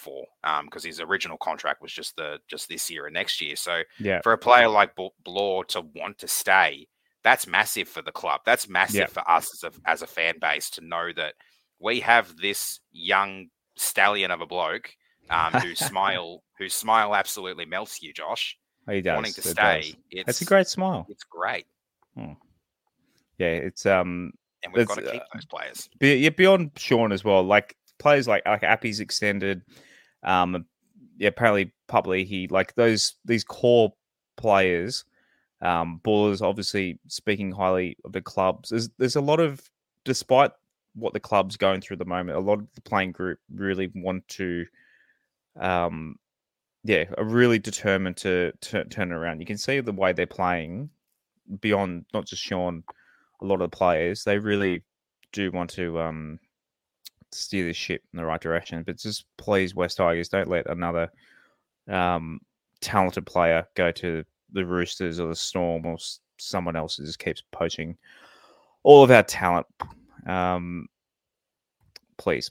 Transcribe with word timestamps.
for 0.00 0.26
um 0.44 0.66
because 0.66 0.84
um, 0.84 0.88
his 0.88 1.00
original 1.00 1.36
contract 1.38 1.82
was 1.82 1.92
just 1.92 2.16
the 2.16 2.38
just 2.48 2.68
this 2.68 2.90
year 2.90 3.06
and 3.06 3.14
next 3.14 3.40
year. 3.40 3.56
So 3.56 3.82
yeah. 3.98 4.20
for 4.22 4.32
a 4.32 4.38
player 4.38 4.68
like 4.68 4.96
Blore 5.24 5.64
to 5.66 5.82
want 5.94 6.18
to 6.18 6.28
stay, 6.28 6.88
that's 7.22 7.46
massive 7.46 7.88
for 7.88 8.02
the 8.02 8.12
club. 8.12 8.40
That's 8.44 8.68
massive 8.68 9.00
yeah. 9.00 9.06
for 9.06 9.30
us 9.30 9.50
as 9.54 9.64
a 9.64 9.88
as 9.90 10.02
a 10.02 10.06
fan 10.06 10.34
base 10.40 10.70
to 10.70 10.80
know 10.80 11.10
that 11.16 11.34
we 11.78 12.00
have 12.00 12.36
this 12.36 12.80
young 12.92 13.48
stallion 13.76 14.30
of 14.30 14.40
a 14.40 14.46
bloke 14.46 14.90
um, 15.30 15.52
whose 15.54 15.78
smile 15.86 16.42
whose 16.58 16.74
smile 16.74 17.14
absolutely 17.14 17.66
melts 17.66 18.02
you, 18.02 18.12
Josh. 18.12 18.56
He 18.88 19.00
does. 19.02 19.16
Wanting 19.16 19.32
to 19.34 19.40
it 19.40 19.44
stay. 19.44 19.94
It's, 20.10 20.26
That's 20.26 20.42
a 20.42 20.44
great 20.44 20.66
smile. 20.66 21.06
It's 21.08 21.24
great. 21.24 21.66
Hmm. 22.16 22.32
Yeah, 23.38 23.48
it's 23.48 23.86
um 23.86 24.32
and 24.62 24.72
we've 24.72 24.86
got 24.86 24.96
to 24.96 25.10
keep 25.10 25.20
uh, 25.20 25.24
those 25.34 25.46
players. 25.46 25.88
Be, 25.98 26.16
yeah, 26.16 26.30
beyond 26.30 26.72
Shawn 26.76 27.12
as 27.12 27.24
well. 27.24 27.42
Like 27.42 27.76
players 27.98 28.28
like 28.28 28.42
like 28.46 28.62
Appy's 28.62 29.00
extended. 29.00 29.62
Um, 30.22 30.66
yeah, 31.18 31.28
apparently 31.28 31.72
publicly 31.88 32.24
he 32.24 32.48
like 32.48 32.74
those 32.74 33.16
these 33.24 33.44
core 33.44 33.92
players. 34.36 35.04
Um, 35.62 36.00
Ballers 36.04 36.40
obviously 36.40 36.98
speaking 37.08 37.52
highly 37.52 37.96
of 38.04 38.12
the 38.12 38.22
clubs. 38.22 38.70
There's 38.70 38.88
there's 38.98 39.16
a 39.16 39.20
lot 39.20 39.40
of 39.40 39.60
despite 40.04 40.52
what 40.94 41.12
the 41.12 41.20
club's 41.20 41.56
going 41.56 41.80
through 41.80 41.94
at 41.94 41.98
the 41.98 42.04
moment, 42.04 42.38
a 42.38 42.40
lot 42.40 42.58
of 42.58 42.66
the 42.74 42.80
playing 42.80 43.12
group 43.12 43.38
really 43.54 43.90
want 43.94 44.26
to 44.28 44.66
um 45.58 46.16
yeah, 46.84 47.04
are 47.18 47.24
really 47.24 47.58
determined 47.58 48.16
to, 48.18 48.52
to 48.62 48.84
turn 48.84 49.12
around. 49.12 49.40
You 49.40 49.46
can 49.46 49.58
see 49.58 49.80
the 49.80 49.92
way 49.92 50.12
they're 50.12 50.26
playing 50.26 50.88
beyond 51.60 52.06
not 52.14 52.26
just 52.26 52.42
Shawn, 52.42 52.82
a 53.42 53.44
lot 53.44 53.60
of 53.60 53.70
the 53.70 53.76
players, 53.76 54.24
they 54.24 54.38
really 54.38 54.82
do 55.32 55.50
want 55.52 55.70
to 55.70 56.00
um 56.00 56.38
steer 57.32 57.64
this 57.64 57.76
ship 57.76 58.02
in 58.12 58.16
the 58.16 58.24
right 58.24 58.40
direction. 58.40 58.82
But 58.82 58.98
just 58.98 59.24
please, 59.36 59.74
West 59.74 59.96
Tigers, 59.96 60.28
don't 60.28 60.48
let 60.48 60.68
another 60.68 61.10
um, 61.88 62.40
talented 62.80 63.26
player 63.26 63.66
go 63.74 63.90
to 63.92 64.24
the 64.52 64.64
Roosters 64.64 65.20
or 65.20 65.28
the 65.28 65.36
Storm 65.36 65.86
or 65.86 65.96
someone 66.38 66.76
else 66.76 66.96
who 66.96 67.04
just 67.04 67.18
keeps 67.18 67.42
poaching 67.52 67.96
all 68.82 69.02
of 69.02 69.10
our 69.10 69.22
talent. 69.22 69.66
Um, 70.26 70.88
please. 72.16 72.50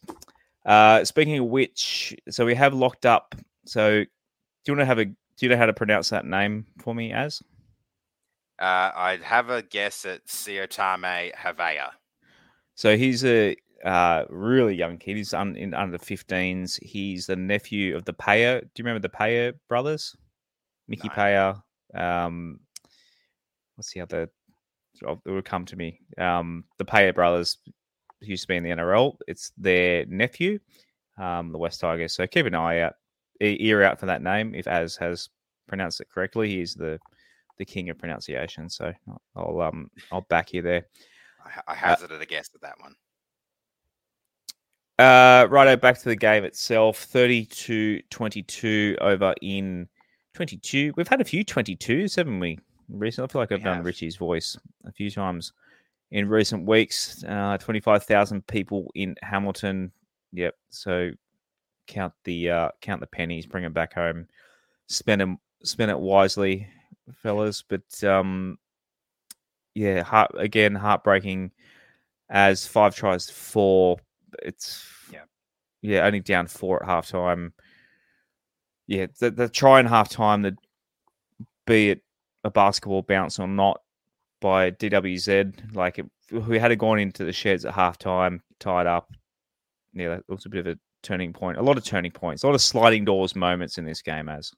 Uh, 0.65 1.03
speaking 1.03 1.39
of 1.39 1.45
which, 1.45 2.15
so 2.29 2.45
we 2.45 2.55
have 2.55 2.73
locked 2.73 3.05
up. 3.05 3.35
So, 3.65 4.03
do 4.03 4.07
you 4.67 4.73
want 4.73 4.81
to 4.81 4.85
have 4.85 4.99
a? 4.99 5.05
Do 5.05 5.15
you 5.45 5.49
know 5.49 5.57
how 5.57 5.67
to 5.67 5.73
pronounce 5.73 6.09
that 6.09 6.25
name 6.25 6.65
for 6.79 6.93
me? 6.93 7.13
As 7.13 7.41
uh, 8.59 8.91
I'd 8.93 9.23
have 9.23 9.49
a 9.49 9.61
guess 9.61 10.05
at 10.05 10.25
Siotame 10.27 11.33
Havea. 11.33 11.91
So 12.75 12.97
he's 12.97 13.23
a 13.25 13.55
uh, 13.83 14.25
really 14.29 14.75
young 14.75 14.97
kid. 14.97 15.17
He's 15.17 15.33
un, 15.33 15.55
in 15.55 15.73
under 15.73 15.97
15s. 15.97 16.81
He's 16.83 17.25
the 17.25 17.35
nephew 17.35 17.95
of 17.95 18.05
the 18.05 18.13
Paea. 18.13 18.61
Do 18.61 18.67
you 18.77 18.83
remember 18.83 19.07
the 19.07 19.15
Paea 19.15 19.53
brothers? 19.67 20.15
Mickey 20.87 21.07
no. 21.07 21.13
Paea. 21.13 21.61
Um, 21.95 22.59
what's 23.75 23.93
the 23.93 24.01
other? 24.01 24.29
It 25.01 25.19
will 25.25 25.41
come 25.41 25.65
to 25.65 25.75
me. 25.75 26.01
Um, 26.17 26.65
the 26.77 26.85
Paea 26.85 27.13
brothers 27.13 27.57
used 28.21 28.43
to 28.43 28.47
be 28.47 28.57
in 28.57 28.63
the 28.63 28.71
NRL. 28.71 29.15
It's 29.27 29.51
their 29.57 30.05
nephew, 30.07 30.59
um, 31.17 31.51
the 31.51 31.57
West 31.57 31.79
Tigers. 31.79 32.13
So 32.13 32.27
keep 32.27 32.45
an 32.45 32.55
eye 32.55 32.79
out, 32.79 32.93
ear 33.39 33.83
out 33.83 33.99
for 33.99 34.07
that 34.07 34.21
name. 34.21 34.53
If 34.53 34.67
Az 34.67 34.97
has 34.97 35.29
pronounced 35.67 36.01
it 36.01 36.09
correctly, 36.09 36.49
he's 36.49 36.73
the 36.73 36.99
the 37.57 37.65
king 37.65 37.89
of 37.89 37.97
pronunciation. 37.97 38.69
So 38.69 38.93
I'll 39.35 39.61
um 39.61 39.89
I'll 40.11 40.25
back 40.29 40.53
you 40.53 40.61
there. 40.61 40.85
I, 41.45 41.73
I 41.73 41.75
hazarded 41.75 42.19
uh, 42.19 42.21
a 42.21 42.25
guess 42.25 42.49
at 42.55 42.61
that 42.61 42.79
one. 42.79 42.95
Uh, 44.99 45.47
righto, 45.49 45.77
back 45.77 45.97
to 45.97 46.09
the 46.09 46.15
game 46.15 46.43
itself. 46.43 46.97
32 46.97 48.01
22 48.09 48.97
over 48.99 49.33
in 49.41 49.87
22. 50.33 50.93
We've 50.97 51.07
had 51.07 51.21
a 51.21 51.25
few 51.25 51.45
22s, 51.45 52.17
haven't 52.17 52.41
we? 52.41 52.59
Recently, 52.89 53.29
I 53.29 53.31
feel 53.31 53.41
like 53.41 53.51
I've 53.53 53.59
we 53.59 53.63
done 53.63 53.77
have. 53.77 53.85
Richie's 53.85 54.17
voice 54.17 54.57
a 54.85 54.91
few 54.91 55.09
times 55.09 55.53
in 56.11 56.27
recent 56.27 56.65
weeks. 56.65 57.23
Uh, 57.23 57.57
25,000 57.57 58.45
people 58.47 58.91
in 58.93 59.15
Hamilton. 59.23 59.93
Yep. 60.33 60.55
So 60.69 61.11
count 61.87 62.13
the 62.25 62.49
uh, 62.49 62.69
count 62.81 62.99
the 62.99 63.07
pennies, 63.07 63.45
bring 63.45 63.63
them 63.63 63.71
back 63.71 63.93
home, 63.93 64.27
spend 64.87 65.21
them, 65.21 65.37
spend 65.63 65.91
it 65.91 65.99
wisely, 65.99 66.67
fellas. 67.23 67.61
But 67.61 68.03
um, 68.03 68.57
yeah, 69.75 70.03
heart, 70.03 70.31
again, 70.37 70.75
heartbreaking 70.75 71.51
as 72.29 72.67
five 72.67 72.97
tries 72.97 73.27
to 73.27 73.33
four 73.33 73.97
it's 74.43 74.85
yeah, 75.11 75.23
yeah, 75.81 76.05
only 76.05 76.19
down 76.19 76.47
four 76.47 76.81
at 76.83 76.89
halftime. 76.89 77.51
Yeah, 78.87 79.07
the, 79.19 79.31
the 79.31 79.49
try 79.49 79.79
in 79.79 79.87
halftime, 79.87 80.43
the 80.43 80.57
be 81.65 81.91
it 81.91 82.01
a 82.43 82.49
basketball 82.49 83.03
bounce 83.03 83.39
or 83.39 83.47
not 83.47 83.81
by 84.41 84.71
DWZ, 84.71 85.75
like 85.75 85.99
it, 85.99 86.05
we 86.31 86.57
had 86.57 86.71
it 86.71 86.77
gone 86.77 86.99
into 86.99 87.23
the 87.23 87.33
sheds 87.33 87.65
at 87.65 87.75
halftime, 87.75 88.39
tied 88.59 88.87
up. 88.87 89.11
Yeah, 89.93 90.09
that 90.09 90.23
was 90.27 90.45
a 90.45 90.49
bit 90.49 90.65
of 90.65 90.75
a 90.75 90.79
turning 91.03 91.33
point. 91.33 91.57
A 91.57 91.61
lot 91.61 91.77
of 91.77 91.83
turning 91.83 92.11
points, 92.11 92.43
a 92.43 92.47
lot 92.47 92.55
of 92.55 92.61
sliding 92.61 93.05
doors 93.05 93.35
moments 93.35 93.77
in 93.77 93.85
this 93.85 94.01
game. 94.01 94.29
As 94.29 94.51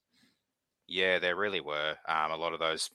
yeah, 0.88 1.20
there 1.20 1.36
really 1.36 1.62
were 1.62 1.96
um, 2.08 2.32
a 2.32 2.36
lot 2.36 2.54
of 2.54 2.60
those 2.60 2.90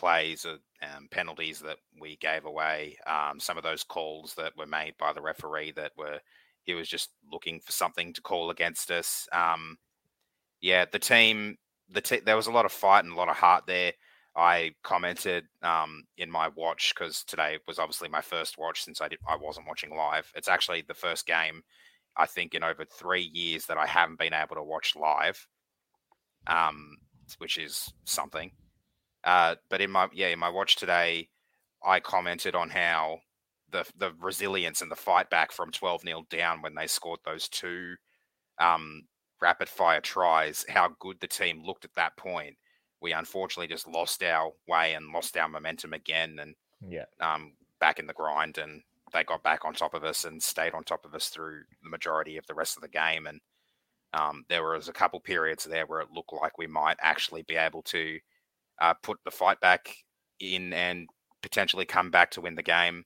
plays, 0.00 0.46
uh, 0.46 0.56
um, 0.82 1.08
penalties 1.10 1.60
that 1.60 1.76
we 2.00 2.16
gave 2.16 2.46
away, 2.46 2.96
um, 3.06 3.38
some 3.38 3.58
of 3.58 3.62
those 3.62 3.84
calls 3.84 4.34
that 4.34 4.56
were 4.56 4.66
made 4.66 4.94
by 4.98 5.12
the 5.12 5.20
referee 5.20 5.72
that 5.72 5.92
were 5.96 6.18
he 6.64 6.74
was 6.74 6.88
just 6.88 7.10
looking 7.30 7.60
for 7.60 7.72
something 7.72 8.12
to 8.12 8.20
call 8.22 8.50
against 8.50 8.90
us. 8.90 9.28
Um, 9.32 9.76
yeah, 10.60 10.84
the 10.90 10.98
team, 10.98 11.56
the 11.88 12.00
te- 12.00 12.20
there 12.20 12.36
was 12.36 12.46
a 12.46 12.52
lot 12.52 12.66
of 12.66 12.72
fight 12.72 13.04
and 13.04 13.12
a 13.14 13.16
lot 13.16 13.28
of 13.28 13.36
heart 13.36 13.64
there. 13.66 13.92
I 14.36 14.72
commented 14.84 15.44
um, 15.62 16.04
in 16.16 16.30
my 16.30 16.48
watch 16.48 16.94
because 16.94 17.24
today 17.24 17.58
was 17.66 17.78
obviously 17.78 18.08
my 18.08 18.20
first 18.20 18.58
watch 18.58 18.84
since 18.84 19.00
I 19.00 19.08
did 19.08 19.18
I 19.28 19.36
wasn't 19.36 19.66
watching 19.66 19.94
live. 19.94 20.30
It's 20.34 20.48
actually 20.48 20.84
the 20.86 20.94
first 20.94 21.26
game 21.26 21.62
I 22.16 22.26
think 22.26 22.54
in 22.54 22.62
over 22.62 22.84
three 22.84 23.30
years 23.32 23.66
that 23.66 23.78
I 23.78 23.86
haven't 23.86 24.18
been 24.18 24.34
able 24.34 24.56
to 24.56 24.62
watch 24.62 24.94
live, 24.96 25.46
um, 26.46 26.96
which 27.38 27.58
is 27.58 27.92
something. 28.04 28.52
Uh, 29.24 29.56
but 29.68 29.80
in 29.80 29.90
my 29.90 30.08
yeah, 30.12 30.28
in 30.28 30.38
my 30.38 30.48
watch 30.48 30.76
today, 30.76 31.28
I 31.84 32.00
commented 32.00 32.54
on 32.54 32.70
how 32.70 33.20
the 33.70 33.84
the 33.96 34.12
resilience 34.20 34.82
and 34.82 34.90
the 34.90 34.96
fight 34.96 35.30
back 35.30 35.52
from 35.52 35.70
12 35.70 36.02
0 36.02 36.26
down 36.30 36.62
when 36.62 36.74
they 36.74 36.86
scored 36.86 37.20
those 37.24 37.48
two 37.48 37.96
um, 38.58 39.02
rapid 39.40 39.68
fire 39.68 40.00
tries, 40.00 40.64
how 40.68 40.90
good 40.98 41.18
the 41.20 41.26
team 41.26 41.62
looked 41.64 41.84
at 41.84 41.94
that 41.94 42.16
point. 42.16 42.56
We 43.00 43.12
unfortunately 43.12 43.72
just 43.72 43.88
lost 43.88 44.22
our 44.22 44.52
way 44.68 44.94
and 44.94 45.12
lost 45.12 45.36
our 45.36 45.48
momentum 45.48 45.92
again, 45.92 46.38
and 46.40 46.54
yeah, 46.86 47.04
um, 47.20 47.52
back 47.78 47.98
in 47.98 48.06
the 48.06 48.12
grind, 48.12 48.58
and 48.58 48.82
they 49.12 49.24
got 49.24 49.42
back 49.42 49.64
on 49.64 49.74
top 49.74 49.94
of 49.94 50.04
us 50.04 50.24
and 50.24 50.42
stayed 50.42 50.74
on 50.74 50.84
top 50.84 51.04
of 51.04 51.14
us 51.14 51.28
through 51.28 51.62
the 51.82 51.88
majority 51.88 52.36
of 52.36 52.46
the 52.46 52.54
rest 52.54 52.76
of 52.76 52.82
the 52.82 52.88
game. 52.88 53.26
And 53.26 53.40
um, 54.12 54.44
there 54.48 54.62
was 54.62 54.88
a 54.88 54.92
couple 54.92 55.20
periods 55.20 55.64
there 55.64 55.86
where 55.86 56.00
it 56.00 56.12
looked 56.14 56.32
like 56.32 56.58
we 56.58 56.66
might 56.66 56.96
actually 57.00 57.42
be 57.42 57.56
able 57.56 57.82
to 57.84 58.18
uh, 58.80 58.94
put 59.02 59.18
the 59.24 59.30
fight 59.30 59.60
back 59.60 59.94
in 60.40 60.72
and 60.72 61.08
potentially 61.42 61.84
come 61.84 62.10
back 62.10 62.30
to 62.32 62.40
win 62.40 62.54
the 62.54 62.62
game. 62.62 63.04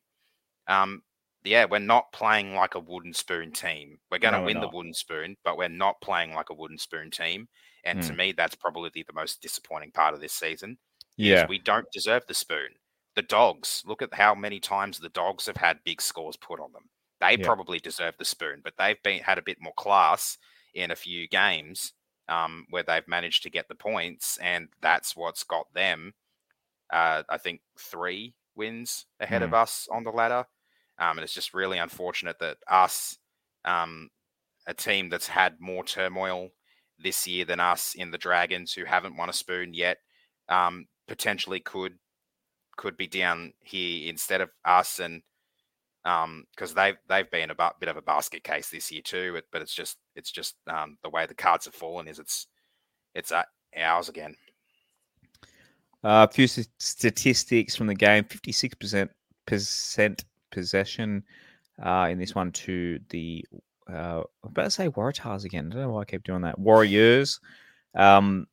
Um, 0.67 1.03
yeah, 1.45 1.67
we're 1.71 1.79
not 1.79 2.13
playing 2.13 2.55
like 2.55 2.75
a 2.75 2.81
wooden 2.81 3.13
spoon 3.13 3.53
team. 3.53 3.99
We're 4.11 4.19
going 4.19 4.35
to 4.35 4.41
no, 4.41 4.47
win 4.47 4.61
the 4.61 4.71
wooden 4.73 4.95
spoon, 4.95 5.37
but 5.45 5.59
we're 5.59 5.69
not 5.69 6.01
playing 6.01 6.33
like 6.33 6.51
a 6.51 6.55
wooden 6.55 6.79
spoon 6.79 7.11
team. 7.11 7.49
And 7.85 7.99
mm. 7.99 8.07
to 8.07 8.13
hmm. 8.13 8.17
me, 8.17 8.33
that's 8.33 8.55
probably 8.55 8.91
the 8.95 9.05
most 9.15 9.43
disappointing 9.43 9.91
part 9.91 10.15
of 10.15 10.21
this 10.21 10.33
season. 10.33 10.79
Yeah, 11.17 11.47
we 11.47 11.59
don't 11.59 11.87
deserve 11.93 12.23
the 12.27 12.35
spoon. 12.35 12.71
The 13.15 13.23
dogs. 13.23 13.83
Look 13.87 14.03
at 14.03 14.15
how 14.15 14.35
many 14.35 14.59
times 14.59 14.99
the 14.99 15.11
dogs 15.11 15.47
have 15.47 15.59
had 15.59 15.85
big 15.85 16.01
scores 16.01 16.37
put 16.37 16.61
on 16.61 16.73
them. 16.73 16.89
They 17.21 17.37
yeah. 17.39 17.47
probably 17.47 17.79
deserve 17.79 18.15
the 18.19 18.25
spoon, 18.25 18.63
but 18.65 18.73
they've 18.79 19.01
been 19.03 19.23
had 19.23 19.39
a 19.39 19.43
bit 19.43 19.59
more 19.61 19.75
class 19.77 20.39
in 20.75 20.91
a 20.91 20.97
few 20.97 21.29
games 21.29 21.93
um, 22.29 22.67
where 22.71 22.83
they've 22.83 23.07
managed 23.09 23.43
to 23.43 23.51
get 23.51 23.69
the 23.69 23.75
points, 23.75 24.39
and 24.39 24.69
that's 24.81 25.17
what's 25.17 25.45
got 25.45 25.73
them. 25.75 26.15
Uh, 26.93 27.23
I 27.29 27.39
think 27.39 27.61
three 27.79 28.35
wins 28.57 29.07
ahead 29.21 29.43
mm. 29.43 29.47
of 29.47 29.55
us 29.55 29.89
on 29.91 30.05
the 30.05 30.11
ladder, 30.11 30.47
um, 30.99 31.19
and 31.19 31.21
it's 31.21 31.35
just 31.35 31.55
really 31.55 31.79
unfortunate 31.79 32.39
that 32.41 32.59
us, 32.69 33.19
um, 33.65 34.11
a 34.67 34.75
team 34.75 35.09
that's 35.09 35.29
had 35.29 35.61
more 35.61 35.85
turmoil 35.85 36.51
this 36.99 37.27
year 37.27 37.45
than 37.45 37.61
us 37.61 37.95
in 37.95 38.11
the 38.11 38.19
Dragons, 38.19 38.73
who 38.73 38.85
haven't 38.85 39.17
won 39.17 39.29
a 39.29 39.33
spoon 39.33 39.75
yet, 39.75 39.99
um, 40.49 40.87
potentially 41.09 41.61
could 41.61 41.99
could 42.77 42.97
be 42.97 43.07
down 43.07 43.53
here 43.61 44.09
instead 44.09 44.41
of 44.41 44.51
us 44.65 44.99
and 44.99 45.23
because 46.05 46.71
um, 46.71 46.77
they've 46.77 46.97
they've 47.09 47.31
been 47.31 47.51
a 47.51 47.73
bit 47.81 47.89
of 47.89 47.97
a 47.97 48.03
basket 48.03 48.45
case 48.45 48.69
this 48.69 48.93
year 48.93 49.03
too. 49.03 49.41
But 49.51 49.63
it's 49.63 49.75
just 49.75 49.99
it's 50.15 50.31
just 50.31 50.57
um, 50.69 50.99
the 51.03 51.11
way 51.11 51.27
the 51.27 51.35
cards 51.35 51.65
have 51.65 51.75
fallen 51.75 52.09
is 52.09 52.19
it's 52.19 52.47
it's 53.15 53.33
uh, 53.33 53.43
ours 53.77 54.09
again. 54.09 54.37
Uh, 56.03 56.27
a 56.29 56.33
few 56.33 56.47
statistics 56.47 57.75
from 57.75 57.87
the 57.87 57.95
game: 57.95 58.25
fifty-six 58.25 58.75
percent 58.75 59.11
percent 59.47 60.25
possession 60.51 61.23
uh, 61.85 62.09
in 62.11 62.19
this 62.19 62.35
one 62.35 62.53
to 62.53 63.01
the 63.09 63.45
uh, 63.91 64.23
I'm 64.43 64.51
about 64.51 64.65
to 64.65 64.71
say 64.71 64.89
Waratahs 64.89 65.45
again. 65.45 65.67
I 65.67 65.77
don't 65.77 65.83
know 65.83 65.91
why 65.91 66.03
I 66.03 66.05
keep 66.05 66.25
doing 66.25 66.43
that. 66.43 66.59
Warriors. 66.59 67.41
Um, 67.95 68.47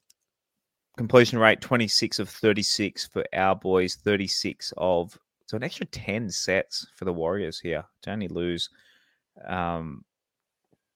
completion 0.98 1.40
rate 1.40 1.62
26 1.62 2.20
of 2.20 2.30
36 2.30 3.08
for 3.08 3.24
our 3.34 3.56
boys, 3.56 3.96
36 3.96 4.74
of 4.78 5.18
so 5.52 5.58
an 5.58 5.64
extra 5.64 5.86
10 5.86 6.30
sets 6.30 6.88
for 6.96 7.04
the 7.04 7.12
Warriors 7.12 7.60
here 7.60 7.84
to 8.04 8.12
only 8.12 8.30
lose. 8.30 8.70
Um, 9.46 10.06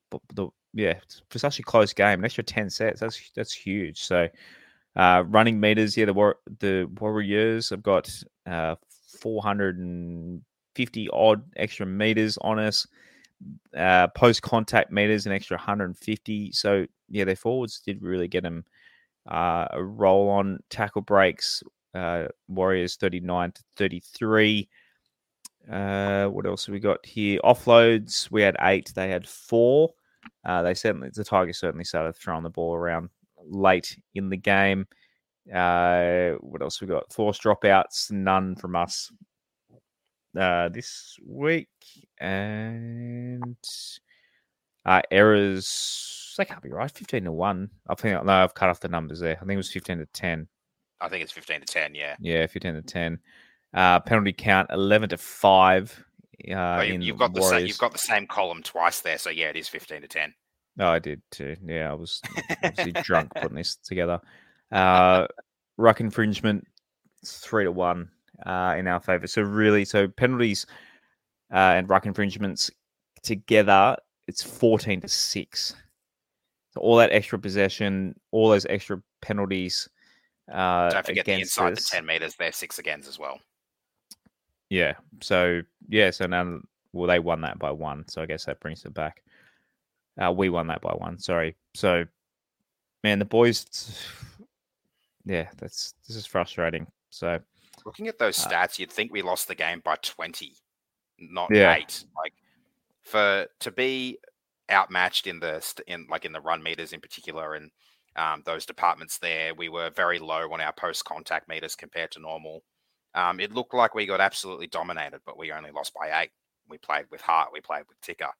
but 0.10 0.22
the 0.34 0.48
yeah, 0.74 0.94
for 1.30 1.40
such 1.40 1.60
a 1.60 1.64
close 1.64 1.92
game, 1.92 2.20
an 2.20 2.26
extra 2.26 2.42
10 2.42 2.70
sets, 2.70 3.02
that's 3.02 3.20
that's 3.36 3.52
huge. 3.52 4.02
So 4.02 4.30
uh, 4.96 5.26
running 5.28 5.60
meters, 5.60 5.98
yeah, 5.98 6.06
the 6.06 6.14
War- 6.14 6.40
the 6.62 6.90
Warriors 7.02 7.70
have 7.70 7.84
got 7.84 8.10
uh, 8.46 8.76
450 9.20 11.10
odd 11.12 11.44
extra 11.58 11.86
meters 11.86 12.38
on 12.40 12.58
us. 12.58 12.88
Uh, 13.78 14.08
post 14.16 14.42
contact 14.42 14.90
meters, 14.90 15.26
an 15.26 15.34
extra 15.34 15.58
150. 15.58 16.54
So 16.54 16.86
yeah, 17.10 17.26
their 17.26 17.36
forwards 17.36 17.82
did 17.82 18.02
really 18.02 18.30
get 18.30 18.44
them 18.44 18.64
uh, 19.30 19.68
a 19.72 19.84
roll 19.84 20.30
on 20.30 20.60
tackle 20.70 21.02
breaks. 21.02 21.62
Uh, 21.96 22.28
Warriors 22.48 22.96
39 22.98 23.54
to 23.54 23.64
33. 23.78 24.70
Uh, 25.72 26.28
what 26.28 26.46
else 26.46 26.66
have 26.66 26.74
we 26.74 26.80
got 26.80 27.04
here? 27.06 27.40
Offloads, 27.44 28.30
we 28.30 28.42
had 28.42 28.56
eight. 28.62 28.92
They 28.94 29.10
had 29.10 29.28
four. 29.28 29.94
Uh, 30.44 30.62
they 30.62 30.74
certainly 30.74 31.10
the 31.14 31.24
Tigers 31.24 31.60
certainly 31.60 31.86
started 31.86 32.16
throwing 32.16 32.44
the 32.44 32.50
ball 32.50 32.76
around 32.76 33.10
late 33.48 33.98
in 34.14 34.30
the 34.30 34.38
game. 34.38 34.88
Uh, 35.54 36.32
what 36.42 36.62
else 36.62 36.82
we 36.82 36.88
got? 36.88 37.12
Forced 37.12 37.44
dropouts, 37.44 38.12
none 38.12 38.56
from 38.56 38.76
us 38.76 39.12
uh, 40.38 40.70
this 40.70 41.18
week, 41.26 41.70
and 42.20 43.56
uh, 44.86 45.02
errors. 45.12 46.34
That 46.38 46.50
can't 46.50 46.62
be 46.62 46.70
right. 46.70 46.92
Fifteen 46.92 47.24
to 47.26 47.32
one. 47.32 47.70
I 47.88 47.96
think 47.96 48.24
no, 48.26 48.34
I've 48.34 48.54
cut 48.54 48.70
off 48.70 48.82
the 48.82 48.88
numbers 48.90 49.20
there. 49.20 49.38
I 49.38 49.40
think 49.40 49.52
it 49.52 49.58
was 49.58 49.72
fifteen 49.72 50.00
to 50.00 50.06
ten. 50.08 50.48
I 51.06 51.10
think 51.10 51.24
it's 51.24 51.32
fifteen 51.32 51.60
to 51.62 51.66
ten. 51.66 51.96
Yeah. 51.96 52.16
Yeah, 52.20 52.48
fifteen 52.48 52.74
to 52.74 52.82
ten. 52.82 53.20
Uh, 53.74 54.00
penalty 54.00 54.34
count 54.34 54.70
eleven 54.72 55.10
to 55.10 55.18
five. 55.18 56.04
Uh, 56.50 56.78
oh, 56.80 56.82
you, 56.82 57.00
you've 57.00 57.18
got 57.18 57.34
the 57.34 57.42
same, 57.42 57.66
you've 57.66 57.78
got 57.78 57.92
the 57.92 57.98
same 57.98 58.28
column 58.28 58.62
twice 58.62 59.02
there, 59.02 59.18
so 59.18 59.30
yeah, 59.30 59.50
it 59.50 59.56
is 59.56 59.68
fifteen 59.68 60.02
to 60.02 60.08
ten. 60.08 60.34
Oh, 60.80 60.88
I 60.88 61.00
did 61.00 61.22
too. 61.32 61.56
Yeah, 61.66 61.92
I 61.92 61.94
was 61.94 62.22
obviously 62.64 62.92
drunk 63.04 63.32
putting 63.36 63.56
this 63.56 63.76
together. 63.78 64.20
Uh, 64.72 65.28
ruck 65.78 66.02
infringement, 66.02 66.66
three 67.26 67.64
to 67.64 67.72
one 67.72 68.10
uh, 68.46 68.76
in 68.78 68.88
our 68.88 69.00
favour. 69.00 69.28
So 69.28 69.42
really, 69.42 69.86
so 69.86 70.08
penalties 70.08 70.66
uh, 71.54 71.76
and 71.78 71.90
ruck 71.90 72.06
infringements 72.06 72.70
together, 73.24 73.96
it's 74.28 74.44
fourteen 74.44 75.02
to 75.02 75.08
six. 75.08 75.76
So 76.72 76.82
all 76.82 76.98
that 76.98 77.12
extra 77.14 77.40
possession, 77.40 78.20
all 78.32 78.50
those 78.50 78.66
extra 78.66 79.02
penalties. 79.22 79.88
Uh, 80.52 80.90
Don't 80.90 81.06
forget 81.06 81.26
the 81.26 81.34
inside 81.34 81.74
us. 81.74 81.90
the 81.90 81.96
ten 81.96 82.06
meters. 82.06 82.36
They're 82.36 82.52
six 82.52 82.80
agains 82.80 83.08
as 83.08 83.18
well. 83.18 83.40
Yeah. 84.70 84.94
So 85.22 85.62
yeah. 85.90 86.12
So 86.12 86.26
now, 86.28 86.60
well, 86.94 87.08
they 87.08 87.20
won 87.20 87.42
that 87.42 87.60
by 87.60 87.72
one. 87.72 88.08
So 88.08 88.22
I 88.22 88.26
guess 88.26 88.46
that 88.46 88.60
brings 88.60 88.86
it 88.86 88.94
back. 88.94 89.22
Uh, 90.22 90.32
we 90.32 90.50
won 90.50 90.68
that 90.68 90.82
by 90.82 90.92
one. 90.92 91.20
Sorry. 91.20 91.56
So, 91.74 92.06
man, 93.04 93.20
the 93.20 93.26
boys. 93.26 94.00
Yeah, 95.28 95.48
that's 95.58 95.96
this 96.08 96.16
is 96.16 96.28
frustrating. 96.28 96.86
So, 97.10 97.40
looking 97.84 98.08
at 98.08 98.20
those 98.20 98.46
uh 98.46 98.48
stats, 98.48 98.74
uh, 98.74 98.76
you'd 98.78 98.92
think 98.92 99.12
we 99.12 99.24
lost 99.24 99.48
the 99.48 99.56
game 99.56 99.82
by 99.84 99.96
twenty, 100.04 100.54
not 101.18 101.50
yeah. 101.52 101.74
eight. 101.74 102.06
Like 102.16 102.34
for 103.02 103.48
to 103.62 103.72
be 103.72 104.20
outmatched 104.72 105.26
in 105.26 105.40
the 105.40 105.66
in 105.88 106.06
like 106.12 106.26
in 106.26 106.32
the 106.32 106.42
run 106.42 106.62
meters 106.62 106.94
in 106.94 107.00
particular, 107.00 107.56
and 107.56 107.72
um, 108.16 108.44
those 108.46 108.66
departments 108.66 109.18
there, 109.18 109.54
we 109.54 109.70
were 109.70 109.90
very 109.90 110.20
low 110.20 110.52
on 110.52 110.62
our 110.62 110.74
post 110.74 111.06
contact 111.06 111.48
meters 111.48 111.76
compared 111.76 112.12
to 112.12 112.20
normal. 112.20 112.64
Um, 113.14 113.40
it 113.40 113.54
looked 113.54 113.74
like 113.74 113.96
we 113.96 114.06
got 114.06 114.22
absolutely 114.22 114.68
dominated, 114.68 115.22
but 115.26 115.38
we 115.38 115.52
only 115.52 115.72
lost 115.72 115.94
by 115.94 116.22
eight. 116.22 116.32
We 116.68 116.78
played 116.78 117.06
with 117.12 117.22
heart. 117.22 117.50
We 117.54 117.62
played 117.62 117.84
with 117.88 118.00
ticker. 118.02 118.32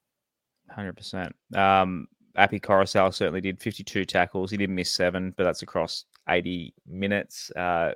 Hundred 0.70 0.98
percent. 0.98 1.36
Um, 1.56 2.08
Api 2.36 2.60
Koroisau 2.60 3.14
certainly 3.14 3.42
did 3.42 3.62
52 3.62 4.06
tackles. 4.06 4.52
He 4.52 4.58
didn't 4.58 4.76
miss 4.76 4.92
seven, 4.92 5.34
but 5.38 5.44
that's 5.44 5.62
across 5.62 6.06
80 6.28 6.74
minutes. 6.88 7.52
Uh, 7.52 7.94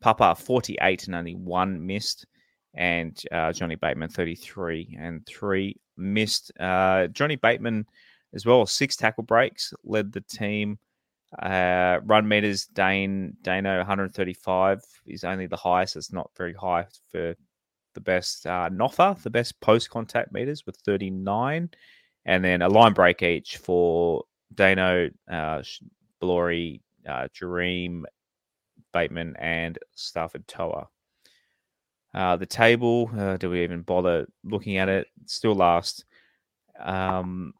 Papa 0.00 0.34
48 0.34 1.06
and 1.06 1.14
only 1.16 1.34
one 1.34 1.84
missed, 1.84 2.26
and 2.74 3.20
uh, 3.32 3.52
Johnny 3.52 3.74
Bateman 3.74 4.08
33 4.08 4.96
and 4.98 5.26
three 5.26 5.76
missed. 5.96 6.52
Uh, 6.58 7.08
Johnny 7.08 7.36
Bateman 7.36 7.86
as 8.34 8.46
well, 8.46 8.66
six 8.66 8.96
tackle 8.96 9.24
breaks, 9.24 9.72
led 9.84 10.12
the 10.12 10.20
team. 10.22 10.78
Uh, 11.40 12.00
run 12.04 12.26
meters, 12.28 12.66
Daine 12.72 13.32
Dano 13.42 13.78
135 13.78 14.82
is 15.06 15.24
only 15.24 15.46
the 15.46 15.56
highest. 15.56 15.96
It's 15.96 16.12
not 16.12 16.30
very 16.36 16.54
high 16.54 16.86
for 17.10 17.34
the 17.94 18.00
best. 18.00 18.46
Uh, 18.46 18.70
Noffa, 18.70 19.20
the 19.22 19.30
best 19.30 19.60
post 19.60 19.90
contact 19.90 20.32
meters 20.32 20.64
with 20.66 20.76
39 20.76 21.70
and 22.24 22.44
then 22.44 22.62
a 22.62 22.68
line 22.68 22.92
break 22.92 23.22
each 23.22 23.56
for 23.56 24.24
Dano, 24.54 25.10
uh, 25.30 25.62
Blory, 26.20 26.82
uh, 27.08 27.28
Jahream, 27.34 28.02
Bateman, 28.92 29.36
and 29.38 29.78
Starford 29.96 30.46
Toa. 30.46 30.88
Uh, 32.14 32.36
the 32.36 32.46
table, 32.46 33.10
uh, 33.18 33.36
do 33.36 33.50
we 33.50 33.62
even 33.62 33.82
bother 33.82 34.26
looking 34.42 34.78
at 34.78 34.88
it? 34.88 35.08
Still 35.26 35.54
last. 35.54 36.04
Um, 36.80 37.52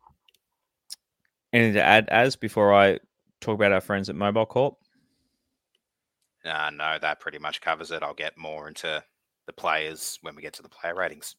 anything 1.53 1.75
to 1.75 1.83
add, 1.83 2.09
as 2.09 2.37
before 2.37 2.75
I 2.75 2.99
talk 3.41 3.55
about 3.55 3.73
our 3.73 3.81
friends 3.81 4.09
at 4.09 4.17
Mobile 4.17 4.47
Corp? 4.47 4.77
Uh, 6.45 6.71
no, 6.71 6.97
that 7.01 7.21
pretty 7.21 7.39
much 7.39 7.61
covers 7.61 7.91
it. 7.91 8.03
I'll 8.03 8.15
get 8.15 8.39
more 8.39 8.69
into 8.69 9.03
the 9.47 9.53
players 9.53 10.19
when 10.23 10.37
we 10.37 10.43
get 10.43 10.53
to 10.55 10.63
the 10.63 10.69
player 10.69 10.95
ratings. 10.95 11.37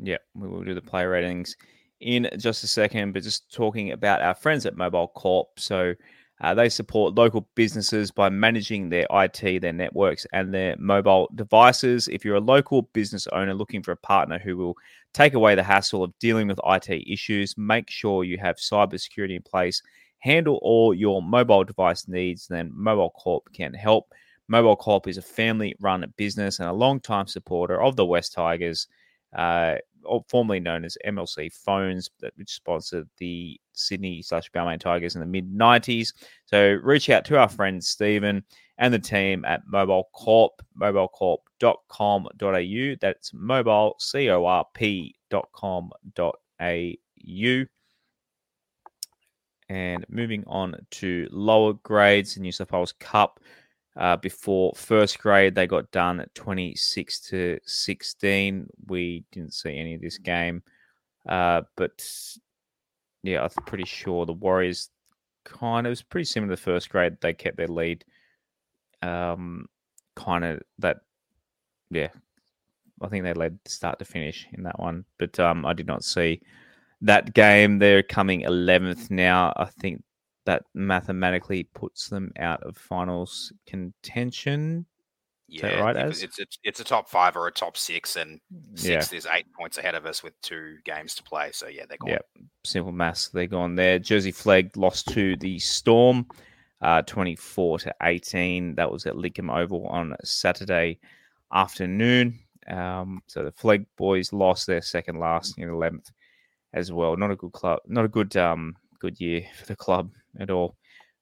Yeah, 0.00 0.18
we 0.34 0.48
will 0.48 0.64
do 0.64 0.74
the 0.74 0.82
player 0.82 1.10
ratings 1.10 1.56
in 2.00 2.28
just 2.38 2.64
a 2.64 2.68
second, 2.68 3.12
but 3.12 3.22
just 3.22 3.52
talking 3.52 3.92
about 3.92 4.22
our 4.22 4.34
friends 4.34 4.66
at 4.66 4.76
Mobile 4.76 5.08
Corp. 5.08 5.48
So 5.58 5.94
uh, 6.40 6.54
they 6.54 6.68
support 6.68 7.16
local 7.16 7.48
businesses 7.54 8.10
by 8.10 8.28
managing 8.28 8.88
their 8.88 9.06
IT, 9.10 9.60
their 9.60 9.72
networks, 9.72 10.26
and 10.32 10.54
their 10.54 10.76
mobile 10.78 11.28
devices. 11.34 12.06
If 12.08 12.24
you're 12.24 12.36
a 12.36 12.40
local 12.40 12.82
business 12.82 13.26
owner 13.32 13.54
looking 13.54 13.82
for 13.82 13.92
a 13.92 13.96
partner 13.96 14.38
who 14.38 14.56
will 14.56 14.76
take 15.12 15.34
away 15.34 15.54
the 15.54 15.64
hassle 15.64 16.04
of 16.04 16.16
dealing 16.20 16.46
with 16.46 16.60
IT 16.64 16.88
issues, 17.10 17.58
make 17.58 17.90
sure 17.90 18.22
you 18.22 18.38
have 18.38 18.56
cybersecurity 18.56 19.36
in 19.36 19.42
place, 19.42 19.82
handle 20.18 20.58
all 20.62 20.94
your 20.94 21.22
mobile 21.22 21.64
device 21.64 22.08
needs, 22.08 22.46
then 22.46 22.70
Mobile 22.74 23.10
Corp 23.10 23.52
can 23.52 23.74
help. 23.74 24.12
Mobile 24.48 24.76
Corp 24.76 25.06
is 25.06 25.18
a 25.18 25.22
family 25.22 25.74
run 25.80 26.10
business 26.16 26.58
and 26.58 26.68
a 26.68 26.72
long-time 26.72 27.26
supporter 27.26 27.82
of 27.82 27.96
the 27.96 28.06
West 28.06 28.32
Tigers. 28.32 28.88
Uh, 29.36 29.74
formerly 30.28 30.60
known 30.60 30.84
as 30.84 30.96
MLC 31.06 31.52
Phones, 31.52 32.10
which 32.36 32.50
sponsored 32.50 33.08
the 33.18 33.60
Sydney 33.72 34.22
slash 34.22 34.50
Balmain 34.52 34.80
Tigers 34.80 35.16
in 35.16 35.20
the 35.20 35.26
mid 35.26 35.52
90s. 35.52 36.14
So 36.46 36.78
reach 36.82 37.10
out 37.10 37.26
to 37.26 37.38
our 37.38 37.48
friend 37.48 37.84
Stephen 37.84 38.42
and 38.78 38.94
the 38.94 38.98
team 38.98 39.44
at 39.44 39.60
Mobile 39.66 40.08
Corp, 40.12 40.62
mobilecorp.com.au. 40.80 42.96
That's 43.00 43.34
mobile, 43.34 43.96
C 43.98 44.30
O 44.30 44.44
R 44.44 44.64
P.com.au. 44.74 45.92
And 49.68 50.06
moving 50.08 50.44
on 50.46 50.74
to 50.92 51.28
lower 51.30 51.74
grades, 51.74 52.34
the 52.34 52.40
New 52.40 52.52
South 52.52 52.72
Wales 52.72 52.92
Cup. 52.92 53.40
Uh, 53.96 54.16
before 54.16 54.72
first 54.76 55.18
grade, 55.18 55.54
they 55.54 55.66
got 55.66 55.90
done 55.90 56.20
at 56.20 56.32
26 56.34 57.20
to 57.20 57.58
16. 57.64 58.68
We 58.86 59.24
didn't 59.32 59.54
see 59.54 59.76
any 59.76 59.94
of 59.94 60.00
this 60.00 60.18
game, 60.18 60.62
uh, 61.28 61.62
but 61.76 62.08
yeah, 63.24 63.42
I'm 63.42 63.64
pretty 63.66 63.84
sure 63.84 64.24
the 64.24 64.32
Warriors 64.32 64.90
kind 65.44 65.86
of 65.86 65.90
was 65.90 66.02
pretty 66.02 66.26
similar 66.26 66.54
to 66.54 66.62
first 66.62 66.90
grade. 66.90 67.16
They 67.20 67.32
kept 67.32 67.56
their 67.56 67.66
lead, 67.66 68.04
um, 69.02 69.66
kind 70.14 70.44
of 70.44 70.62
that. 70.78 70.98
Yeah, 71.90 72.08
I 73.02 73.08
think 73.08 73.24
they 73.24 73.32
led 73.32 73.58
start 73.66 73.98
to 73.98 74.04
finish 74.04 74.46
in 74.52 74.62
that 74.62 74.78
one, 74.78 75.04
but 75.18 75.38
um, 75.40 75.66
I 75.66 75.72
did 75.72 75.86
not 75.86 76.04
see 76.04 76.40
that 77.02 77.34
game. 77.34 77.78
They're 77.78 78.02
coming 78.02 78.42
11th 78.42 79.10
now. 79.10 79.52
I 79.56 79.66
think 79.66 80.02
that 80.46 80.62
mathematically 80.74 81.64
puts 81.74 82.08
them 82.08 82.32
out 82.38 82.62
of 82.62 82.76
finals 82.76 83.52
contention. 83.66 84.86
Yeah, 85.46 85.80
right. 85.80 85.96
As 85.96 86.22
it's, 86.22 86.38
it's 86.38 86.58
it's 86.62 86.80
a 86.80 86.84
top 86.84 87.08
five 87.08 87.34
or 87.34 87.46
a 87.46 87.52
top 87.52 87.78
six, 87.78 88.16
and 88.16 88.38
six 88.74 89.12
yeah. 89.12 89.16
is 89.16 89.26
eight 89.32 89.46
points 89.58 89.78
ahead 89.78 89.94
of 89.94 90.04
us 90.04 90.22
with 90.22 90.38
two 90.42 90.76
games 90.84 91.14
to 91.14 91.22
play. 91.22 91.50
So 91.52 91.68
yeah, 91.68 91.84
they're 91.88 91.96
gone. 91.98 92.10
Yeah, 92.10 92.42
simple 92.64 92.92
maths. 92.92 93.28
They're 93.28 93.46
gone 93.46 93.74
there. 93.74 93.98
Jersey 93.98 94.30
Flegg 94.30 94.76
lost 94.76 95.08
to 95.08 95.36
the 95.36 95.58
Storm, 95.58 96.26
uh, 96.82 97.00
twenty 97.02 97.34
four 97.34 97.78
to 97.78 97.94
eighteen. 98.02 98.74
That 98.74 98.92
was 98.92 99.06
at 99.06 99.14
Lidcombe 99.14 99.54
Oval 99.54 99.86
on 99.86 100.14
Saturday 100.22 100.98
afternoon. 101.50 102.38
Um, 102.66 103.22
so 103.26 103.42
the 103.42 103.52
Flegg 103.52 103.86
boys 103.96 104.34
lost 104.34 104.66
their 104.66 104.82
second 104.82 105.18
last 105.18 105.56
in 105.56 105.70
eleventh 105.70 106.10
as 106.72 106.92
well. 106.92 107.16
Not 107.16 107.30
a 107.30 107.36
good 107.36 107.52
club, 107.52 107.80
not 107.86 108.04
a 108.04 108.08
good 108.08 108.36
um 108.36 108.76
good 108.98 109.20
year 109.20 109.46
for 109.58 109.66
the 109.66 109.76
club 109.76 110.10
at 110.38 110.50
all. 110.50 110.76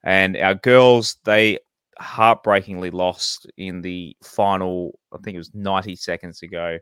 And 0.05 0.37
our 0.37 0.55
girls, 0.55 1.17
they 1.25 1.59
heartbreakingly 1.99 2.91
lost 2.91 3.47
in 3.57 3.83
the 3.83 4.17
final. 4.23 4.99
I 5.13 5.19
think 5.19 5.35
it 5.35 5.39
was 5.39 5.55
90 5.55 5.97
seconds 5.97 6.43
ago. 6.43 6.79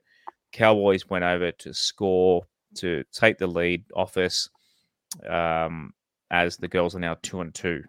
Cowboys 0.52 1.08
went 1.08 1.24
over 1.24 1.52
to 1.52 1.74
score 1.74 2.46
to 2.76 3.04
take 3.12 3.38
the 3.38 3.46
lead 3.46 3.84
office 3.94 4.48
um, 5.28 5.92
as 6.30 6.56
the 6.56 6.68
girls 6.68 6.94
are 6.94 7.00
now 7.00 7.16
two 7.22 7.40
and 7.40 7.54
two. 7.54 7.82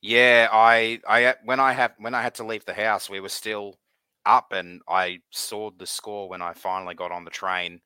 Yeah, 0.00 0.48
I, 0.52 1.00
I, 1.08 1.34
when 1.44 1.58
I 1.58 1.72
have 1.72 1.94
when 1.98 2.14
I 2.14 2.22
had 2.22 2.36
to 2.36 2.46
leave 2.46 2.64
the 2.64 2.74
house, 2.74 3.10
we 3.10 3.18
were 3.18 3.28
still 3.28 3.78
up, 4.24 4.52
and 4.52 4.80
I 4.88 5.20
saw 5.30 5.70
the 5.76 5.86
score 5.86 6.28
when 6.28 6.40
I 6.40 6.52
finally 6.52 6.94
got 6.94 7.10
on 7.10 7.24
the 7.24 7.30
train, 7.30 7.80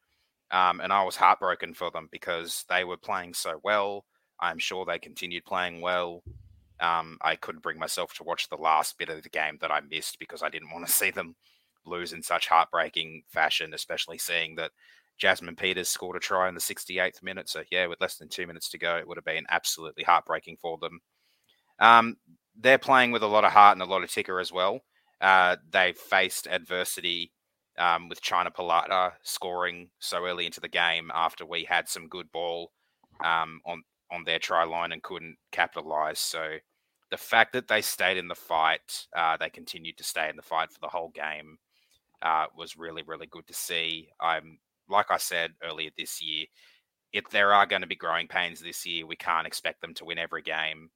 um, 0.52 0.80
and 0.80 0.92
I 0.92 1.02
was 1.02 1.16
heartbroken 1.16 1.74
for 1.74 1.90
them 1.90 2.08
because 2.12 2.64
they 2.68 2.84
were 2.84 2.98
playing 2.98 3.34
so 3.34 3.58
well. 3.64 4.04
I'm 4.38 4.58
sure 4.58 4.84
they 4.84 4.98
continued 4.98 5.44
playing 5.44 5.80
well. 5.80 6.22
Um, 6.78 7.16
I 7.22 7.36
couldn't 7.36 7.62
bring 7.62 7.78
myself 7.78 8.12
to 8.14 8.24
watch 8.24 8.48
the 8.48 8.56
last 8.56 8.98
bit 8.98 9.08
of 9.08 9.22
the 9.22 9.28
game 9.28 9.56
that 9.60 9.70
I 9.70 9.80
missed 9.80 10.18
because 10.18 10.42
I 10.42 10.50
didn't 10.50 10.72
want 10.72 10.86
to 10.86 10.92
see 10.92 11.10
them 11.10 11.36
lose 11.86 12.12
in 12.12 12.22
such 12.22 12.48
heartbreaking 12.48 13.22
fashion, 13.28 13.72
especially 13.72 14.18
seeing 14.18 14.56
that 14.56 14.72
Jasmine 15.18 15.56
Peters 15.56 15.88
scored 15.88 16.16
a 16.16 16.20
try 16.20 16.48
in 16.48 16.54
the 16.54 16.60
68th 16.60 17.22
minute. 17.22 17.48
So, 17.48 17.62
yeah, 17.70 17.86
with 17.86 18.00
less 18.00 18.16
than 18.16 18.28
two 18.28 18.46
minutes 18.46 18.68
to 18.70 18.78
go, 18.78 18.96
it 18.96 19.08
would 19.08 19.16
have 19.16 19.24
been 19.24 19.46
absolutely 19.48 20.04
heartbreaking 20.04 20.58
for 20.60 20.76
them. 20.78 21.00
Um, 21.78 22.16
they're 22.58 22.78
playing 22.78 23.12
with 23.12 23.22
a 23.22 23.28
lot 23.28 23.44
of 23.44 23.52
heart 23.52 23.76
and 23.76 23.82
a 23.82 23.90
lot 23.90 24.02
of 24.02 24.10
ticker 24.10 24.38
as 24.38 24.52
well. 24.52 24.80
Uh, 25.20 25.56
they've 25.70 25.96
faced 25.96 26.46
adversity 26.48 27.32
um, 27.78 28.08
with 28.08 28.20
China 28.20 28.50
Polata 28.50 29.12
scoring 29.22 29.88
so 29.98 30.24
early 30.24 30.46
into 30.46 30.60
the 30.60 30.68
game 30.68 31.10
after 31.14 31.46
we 31.46 31.64
had 31.64 31.88
some 31.88 32.08
good 32.08 32.30
ball 32.32 32.72
um, 33.24 33.60
on 33.66 33.82
on 34.10 34.24
their 34.24 34.38
try 34.38 34.64
line 34.64 34.92
and 34.92 35.02
couldn't 35.02 35.36
capitalize. 35.52 36.18
So 36.18 36.56
the 37.10 37.16
fact 37.16 37.54
that 37.54 37.68
they 37.68 37.80
stayed 37.80 38.18
in 38.18 38.28
the 38.28 38.34
fight, 38.34 39.06
uh, 39.16 39.36
they 39.38 39.48
continued 39.48 39.96
to 39.98 40.04
stay 40.04 40.28
in 40.28 40.36
the 40.36 40.42
fight 40.42 40.70
for 40.70 40.80
the 40.80 40.88
whole 40.88 41.10
game, 41.14 41.58
uh, 42.20 42.46
was 42.56 42.76
really 42.76 43.02
really 43.06 43.26
good 43.26 43.46
to 43.46 43.54
see. 43.54 44.08
I'm 44.20 44.58
like 44.88 45.10
I 45.10 45.16
said 45.16 45.52
earlier 45.62 45.90
this 45.96 46.22
year, 46.22 46.46
if 47.12 47.28
there 47.30 47.52
are 47.52 47.66
going 47.66 47.82
to 47.82 47.88
be 47.88 47.96
growing 47.96 48.28
pains 48.28 48.60
this 48.60 48.84
year, 48.86 49.06
we 49.06 49.16
can't 49.16 49.46
expect 49.46 49.80
them 49.80 49.94
to 49.94 50.04
win 50.04 50.18
every 50.18 50.42
game. 50.42 50.90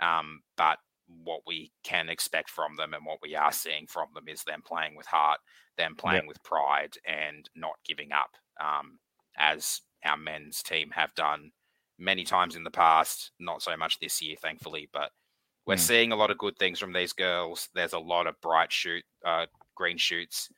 Um, 0.00 0.40
but 0.56 0.78
what 1.24 1.42
we 1.46 1.72
can 1.84 2.08
expect 2.08 2.50
from 2.50 2.76
them 2.76 2.94
and 2.94 3.04
what 3.04 3.18
we 3.22 3.34
are 3.34 3.52
seeing 3.52 3.86
from 3.86 4.08
them 4.14 4.28
is 4.28 4.44
them 4.44 4.62
playing 4.66 4.96
with 4.96 5.06
heart, 5.06 5.38
them 5.76 5.94
playing 5.96 6.22
yep. 6.22 6.28
with 6.28 6.42
pride, 6.42 6.94
and 7.06 7.48
not 7.54 7.74
giving 7.86 8.12
up, 8.12 8.30
um, 8.60 8.98
as 9.36 9.80
our 10.04 10.16
men's 10.16 10.62
team 10.62 10.90
have 10.92 11.14
done 11.14 11.50
many 11.98 12.24
times 12.24 12.56
in 12.56 12.64
the 12.64 12.70
past. 12.70 13.32
Not 13.38 13.62
so 13.62 13.76
much 13.76 13.98
this 13.98 14.20
year, 14.20 14.36
thankfully, 14.40 14.88
but 14.92 15.10
we're 15.66 15.76
mm. 15.76 15.80
seeing 15.80 16.12
a 16.12 16.16
lot 16.16 16.30
of 16.30 16.38
good 16.38 16.58
things 16.58 16.78
from 16.78 16.92
these 16.92 17.12
girls. 17.12 17.68
There's 17.74 17.92
a 17.92 17.98
lot 17.98 18.26
of 18.26 18.40
bright 18.40 18.72
shoot, 18.72 19.04
uh, 19.24 19.46
green 19.74 19.96
shoots 19.96 20.48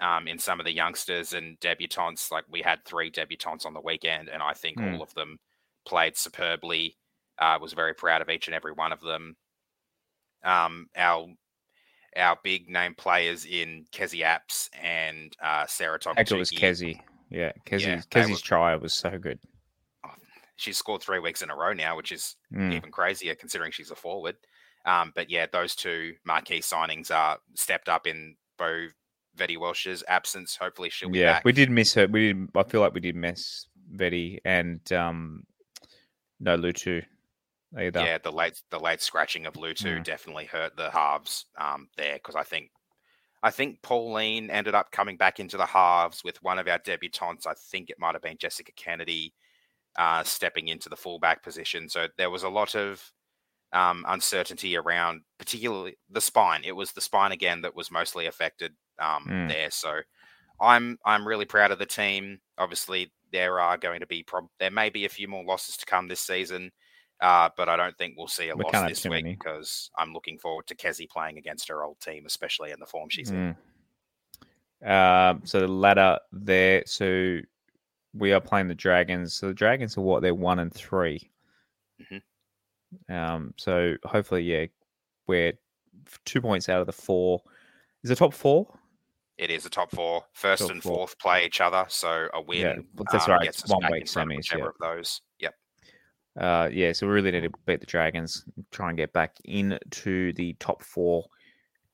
um, 0.00 0.28
in 0.28 0.38
some 0.38 0.60
of 0.60 0.66
the 0.66 0.74
youngsters 0.74 1.32
and 1.32 1.58
debutantes. 1.60 2.30
Like 2.30 2.44
we 2.50 2.62
had 2.62 2.84
three 2.84 3.10
debutantes 3.10 3.66
on 3.66 3.74
the 3.74 3.80
weekend, 3.80 4.28
and 4.28 4.42
I 4.42 4.52
think 4.54 4.78
mm. 4.78 4.94
all 4.94 5.02
of 5.02 5.14
them 5.14 5.38
played 5.86 6.16
superbly. 6.16 6.96
Uh, 7.38 7.58
was 7.60 7.74
very 7.74 7.94
proud 7.94 8.22
of 8.22 8.30
each 8.30 8.48
and 8.48 8.54
every 8.54 8.72
one 8.72 8.92
of 8.92 9.00
them. 9.02 9.36
Um, 10.42 10.86
our 10.96 11.26
our 12.16 12.38
big 12.42 12.68
name 12.68 12.94
players 12.94 13.44
in 13.44 13.86
Kezie 13.92 14.24
Apps 14.24 14.68
and 14.82 15.36
uh, 15.42 15.66
Sarah 15.66 15.98
Togatuki. 15.98 16.18
Actually, 16.18 16.36
it 16.36 16.40
was 16.40 16.50
Kezie. 16.50 17.00
Yeah, 17.30 17.52
Kezie's, 17.66 17.86
yeah, 17.86 18.00
Kezie's 18.10 18.30
were, 18.30 18.36
try 18.38 18.76
was 18.76 18.94
so 18.94 19.18
good. 19.18 19.38
Oh, 20.04 20.10
she's 20.56 20.78
scored 20.78 21.02
three 21.02 21.18
weeks 21.18 21.42
in 21.42 21.50
a 21.50 21.56
row 21.56 21.72
now, 21.72 21.96
which 21.96 22.12
is 22.12 22.36
mm. 22.52 22.72
even 22.72 22.90
crazier 22.90 23.34
considering 23.34 23.72
she's 23.72 23.90
a 23.90 23.96
forward. 23.96 24.36
Um, 24.84 25.12
but 25.14 25.30
yeah, 25.30 25.46
those 25.50 25.74
two 25.74 26.14
marquee 26.24 26.60
signings 26.60 27.10
are 27.10 27.38
stepped 27.54 27.88
up 27.88 28.06
in 28.06 28.36
Bo 28.56 28.86
Vetty 29.36 29.58
Welsh's 29.58 30.04
absence. 30.06 30.56
Hopefully, 30.56 30.90
she'll 30.90 31.10
be 31.10 31.18
yeah, 31.18 31.34
back. 31.34 31.44
we 31.44 31.52
did 31.52 31.70
miss 31.70 31.94
her. 31.94 32.06
We 32.06 32.32
did. 32.32 32.48
I 32.54 32.62
feel 32.62 32.80
like 32.80 32.94
we 32.94 33.00
did 33.00 33.16
miss 33.16 33.66
Vetty 33.94 34.38
and 34.44 34.80
um, 34.92 35.42
no 36.38 36.56
Lutu 36.56 37.02
either. 37.76 38.00
Yeah, 38.00 38.18
the 38.18 38.32
late 38.32 38.60
the 38.70 38.80
late 38.80 39.00
scratching 39.00 39.46
of 39.46 39.54
Lutu 39.54 39.98
mm. 39.98 40.04
definitely 40.04 40.46
hurt 40.46 40.76
the 40.76 40.90
halves 40.90 41.46
um, 41.58 41.88
there 41.96 42.14
because 42.14 42.34
I 42.34 42.42
think 42.42 42.70
I 43.42 43.50
think 43.50 43.82
Pauline 43.82 44.50
ended 44.50 44.74
up 44.74 44.90
coming 44.90 45.16
back 45.16 45.38
into 45.38 45.56
the 45.56 45.66
halves 45.66 46.22
with 46.24 46.42
one 46.42 46.58
of 46.58 46.68
our 46.68 46.78
debutantes. 46.78 47.46
I 47.46 47.54
think 47.54 47.90
it 47.90 47.98
might 47.98 48.14
have 48.14 48.22
been 48.22 48.38
Jessica 48.38 48.72
Kennedy 48.76 49.34
uh, 49.96 50.22
stepping 50.24 50.68
into 50.68 50.88
the 50.88 50.96
fullback 50.96 51.42
position. 51.42 51.88
So 51.88 52.08
there 52.18 52.30
was 52.30 52.42
a 52.42 52.48
lot 52.48 52.74
of 52.74 53.12
um, 53.72 54.04
uncertainty 54.08 54.76
around, 54.76 55.22
particularly 55.38 55.96
the 56.10 56.20
spine. 56.20 56.62
It 56.64 56.76
was 56.76 56.92
the 56.92 57.00
spine 57.00 57.32
again 57.32 57.62
that 57.62 57.76
was 57.76 57.90
mostly 57.90 58.26
affected 58.26 58.72
um, 58.98 59.26
mm. 59.28 59.48
there. 59.48 59.70
So 59.70 60.00
I'm 60.60 60.98
I'm 61.04 61.26
really 61.26 61.44
proud 61.44 61.70
of 61.70 61.78
the 61.78 61.86
team. 61.86 62.40
Obviously, 62.58 63.12
there 63.32 63.60
are 63.60 63.76
going 63.76 64.00
to 64.00 64.06
be 64.06 64.22
prob- 64.22 64.48
there 64.58 64.70
may 64.70 64.90
be 64.90 65.04
a 65.04 65.10
few 65.10 65.28
more 65.28 65.44
losses 65.44 65.76
to 65.78 65.86
come 65.86 66.08
this 66.08 66.20
season. 66.20 66.70
Uh, 67.20 67.48
but 67.56 67.68
I 67.68 67.76
don't 67.76 67.96
think 67.96 68.14
we'll 68.16 68.28
see 68.28 68.50
a 68.50 68.56
we 68.56 68.64
loss 68.64 68.88
this 68.88 69.04
week 69.04 69.24
many. 69.24 69.34
because 69.34 69.90
I'm 69.96 70.12
looking 70.12 70.38
forward 70.38 70.66
to 70.66 70.74
Kezie 70.74 71.08
playing 71.08 71.38
against 71.38 71.68
her 71.68 71.82
old 71.82 71.98
team, 72.00 72.26
especially 72.26 72.72
in 72.72 72.80
the 72.80 72.86
form 72.86 73.08
she's 73.08 73.30
mm. 73.30 73.56
in. 74.82 74.88
Uh, 74.88 75.38
so 75.44 75.60
the 75.60 75.68
ladder 75.68 76.18
there. 76.32 76.82
So 76.84 77.38
we 78.12 78.32
are 78.32 78.40
playing 78.40 78.68
the 78.68 78.74
Dragons. 78.74 79.32
So 79.32 79.48
the 79.48 79.54
Dragons 79.54 79.96
are 79.96 80.02
what 80.02 80.20
they're 80.22 80.34
one 80.34 80.58
and 80.58 80.72
3 80.72 81.30
mm-hmm. 82.02 83.12
Um, 83.12 83.54
so 83.56 83.94
hopefully, 84.04 84.42
yeah, 84.42 84.66
we're 85.26 85.54
two 86.24 86.40
points 86.40 86.68
out 86.68 86.80
of 86.80 86.86
the 86.86 86.92
four. 86.92 87.42
Is 88.04 88.10
the 88.10 88.16
top 88.16 88.34
four? 88.34 88.66
It 89.38 89.50
is 89.50 89.66
a 89.66 89.70
top 89.70 89.90
four. 89.90 90.24
First 90.32 90.62
top 90.62 90.70
and 90.70 90.82
four. 90.82 90.94
fourth 90.94 91.18
play 91.18 91.46
each 91.46 91.60
other, 91.60 91.84
so 91.88 92.28
a 92.32 92.40
win. 92.40 92.60
Yeah, 92.60 93.02
that's 93.10 93.28
um, 93.28 93.34
right. 93.34 93.62
One 93.66 93.92
week 93.92 94.04
semis. 94.04 94.52
Yeah. 94.52 94.66
of 94.66 94.74
those. 94.80 95.20
Yep 95.40 95.54
uh, 96.38 96.68
yeah, 96.70 96.92
so 96.92 97.06
we 97.06 97.12
really 97.14 97.30
need 97.30 97.42
to 97.42 97.52
beat 97.64 97.80
the 97.80 97.86
Dragons, 97.86 98.44
try 98.70 98.88
and 98.88 98.96
get 98.96 99.12
back 99.12 99.36
into 99.44 100.32
the 100.34 100.54
top 100.60 100.82
four 100.82 101.24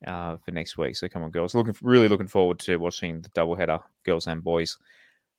uh, 0.06 0.36
for 0.44 0.50
next 0.50 0.76
week. 0.76 0.96
So 0.96 1.08
come 1.08 1.22
on, 1.22 1.30
girls, 1.30 1.54
looking 1.54 1.76
really 1.80 2.08
looking 2.08 2.26
forward 2.26 2.58
to 2.60 2.76
watching 2.76 3.22
the 3.22 3.28
doubleheader, 3.30 3.80
girls 4.04 4.26
and 4.26 4.42
boys, 4.42 4.78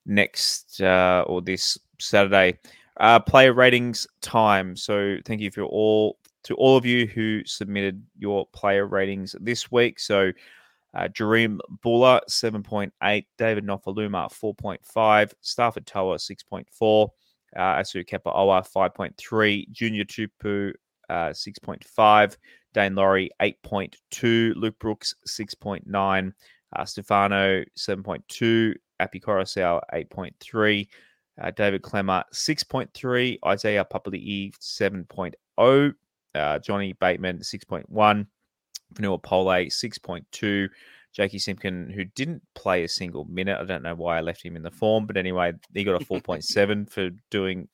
next 0.06 0.82
uh, 0.82 1.26
or 1.28 1.42
this 1.42 1.78
Saturday. 2.00 2.60
Uh, 2.98 3.20
player 3.20 3.54
ratings 3.54 4.08
time. 4.22 4.76
So 4.76 5.18
thank 5.26 5.42
you 5.42 5.52
for 5.52 5.64
all 5.64 6.18
to 6.44 6.54
all 6.56 6.78
of 6.78 6.86
you 6.86 7.08
who 7.08 7.42
submitted 7.46 8.02
your 8.18 8.46
player 8.48 8.88
ratings 8.88 9.36
this 9.40 9.72
week. 9.72 10.00
So. 10.00 10.32
Uh, 10.96 11.08
Jahream 11.08 11.58
Bula, 11.82 12.22
7.8. 12.30 13.26
David 13.40 13.66
Nofoaluma, 13.66 14.32
4.5. 14.32 15.34
Starford 15.42 15.88
Toa, 15.88 16.18
6.4 16.18 17.10
uh, 17.56 17.76
Asu 17.76 18.06
Kepaoa 18.06 18.66
5.3, 18.68 19.72
Junior 19.72 20.06
Tupu 20.06 20.74
uh, 21.10 21.30
6.5, 21.30 22.38
Daine 22.74 22.96
Laurie 22.96 23.32
8.2, 23.42 24.56
Luke 24.56 24.78
Brooks 24.80 25.16
6.9, 25.28 26.34
uh, 26.76 26.86
Stefano 26.86 27.64
7.2, 27.78 28.76
Api 29.00 29.20
Koroisau 29.20 29.82
8.3, 29.94 30.88
uh, 31.42 31.52
David 31.52 31.82
Klemmer 31.82 32.24
6.3, 32.34 33.40
Isaiah 33.46 33.86
Papali'i 33.86 34.54
7.0, 34.58 35.94
uh, 36.36 36.60
Johnny 36.60 36.94
Bateman 36.94 37.40
6.1, 37.40 38.28
Fonua 38.94 39.22
Pole 39.22 39.66
6.2, 39.68 40.70
Jakey 41.14 41.40
Simpkin, 41.40 41.92
who 41.94 42.06
didn't 42.06 42.42
play 42.56 42.84
a 42.84 42.88
single 42.88 43.26
minute. 43.26 43.60
I 43.60 43.66
don't 43.66 43.84
know 43.84 43.96
why 43.96 44.18
I 44.18 44.22
left 44.22 44.44
him 44.44 44.56
in 44.56 44.64
the 44.64 44.72
form, 44.72 45.06
but 45.06 45.18
anyway, 45.18 45.54
he 45.74 45.84
got 45.84 46.02
a 46.02 46.06
4.7 46.06 46.90
for 46.90 47.10
doing 47.30 47.68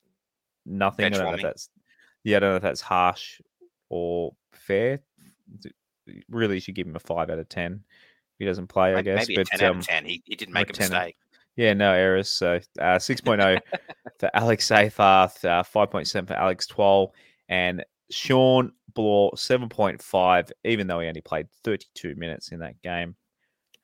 nothing. 0.66 1.06
I 1.06 1.08
don't 1.08 1.24
know 1.24 1.34
if 1.34 1.42
that's 1.42 1.70
yeah, 2.22 2.36
I 2.36 2.40
don't 2.40 2.50
know 2.50 2.56
if 2.56 2.62
that's 2.62 2.80
harsh 2.80 3.40
or 3.88 4.34
fair. 4.52 5.00
Really, 6.28 6.56
you 6.56 6.60
should 6.60 6.74
give 6.74 6.86
him 6.86 6.96
a 6.96 7.00
five 7.00 7.30
out 7.30 7.38
of 7.38 7.48
ten. 7.48 7.82
He 8.38 8.44
doesn't 8.44 8.68
play, 8.68 8.94
I 8.94 9.02
guess. 9.02 9.28
Maybe 9.28 9.36
but, 9.36 9.46
ten 9.46 9.60
um, 9.60 9.66
out 9.66 9.70
of 9.70 9.76
um, 9.76 9.82
ten. 9.82 10.04
He, 10.04 10.22
he 10.24 10.36
didn't 10.36 10.54
make 10.54 10.70
a 10.70 10.72
10, 10.72 10.90
mistake. 10.90 11.16
Yeah, 11.56 11.74
no 11.74 11.92
errors. 11.92 12.28
So 12.30 12.58
uh, 12.78 12.96
6.0 12.96 13.60
for 14.18 14.30
Alex 14.32 14.68
Seyfarth, 14.68 15.44
uh, 15.44 15.62
5.7 15.62 16.26
for 16.26 16.34
Alex 16.34 16.66
Twal, 16.66 17.14
and 17.48 17.84
Shawn 18.10 18.72
Blore 18.94 19.32
7.5, 19.32 20.52
even 20.64 20.86
though 20.86 21.00
he 21.00 21.08
only 21.08 21.20
played 21.20 21.48
32 21.64 22.14
minutes 22.16 22.52
in 22.52 22.60
that 22.60 22.80
game. 22.82 23.14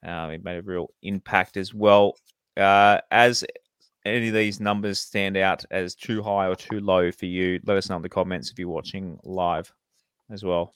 Um, 0.05 0.31
it 0.31 0.45
made 0.45 0.59
a 0.59 0.62
real 0.62 0.91
impact 1.03 1.57
as 1.57 1.75
well. 1.75 2.17
Uh, 2.57 3.00
as 3.11 3.45
any 4.05 4.29
of 4.29 4.35
these 4.35 4.61
numbers 4.61 5.00
stand 5.00 5.37
out 5.37 5.65
as 5.71 5.95
too 5.95 6.23
high 6.23 6.47
or 6.47 6.55
too 6.55 6.81
low 6.81 7.11
for 7.11 7.26
you, 7.26 7.61
let 7.67 7.76
us 7.76 7.88
know 7.88 7.97
in 7.97 8.03
the 8.03 8.09
comments 8.09 8.50
if 8.50 8.59
you're 8.59 8.69
watching 8.69 9.19
live 9.25 9.73
as 10.31 10.45
well. 10.45 10.75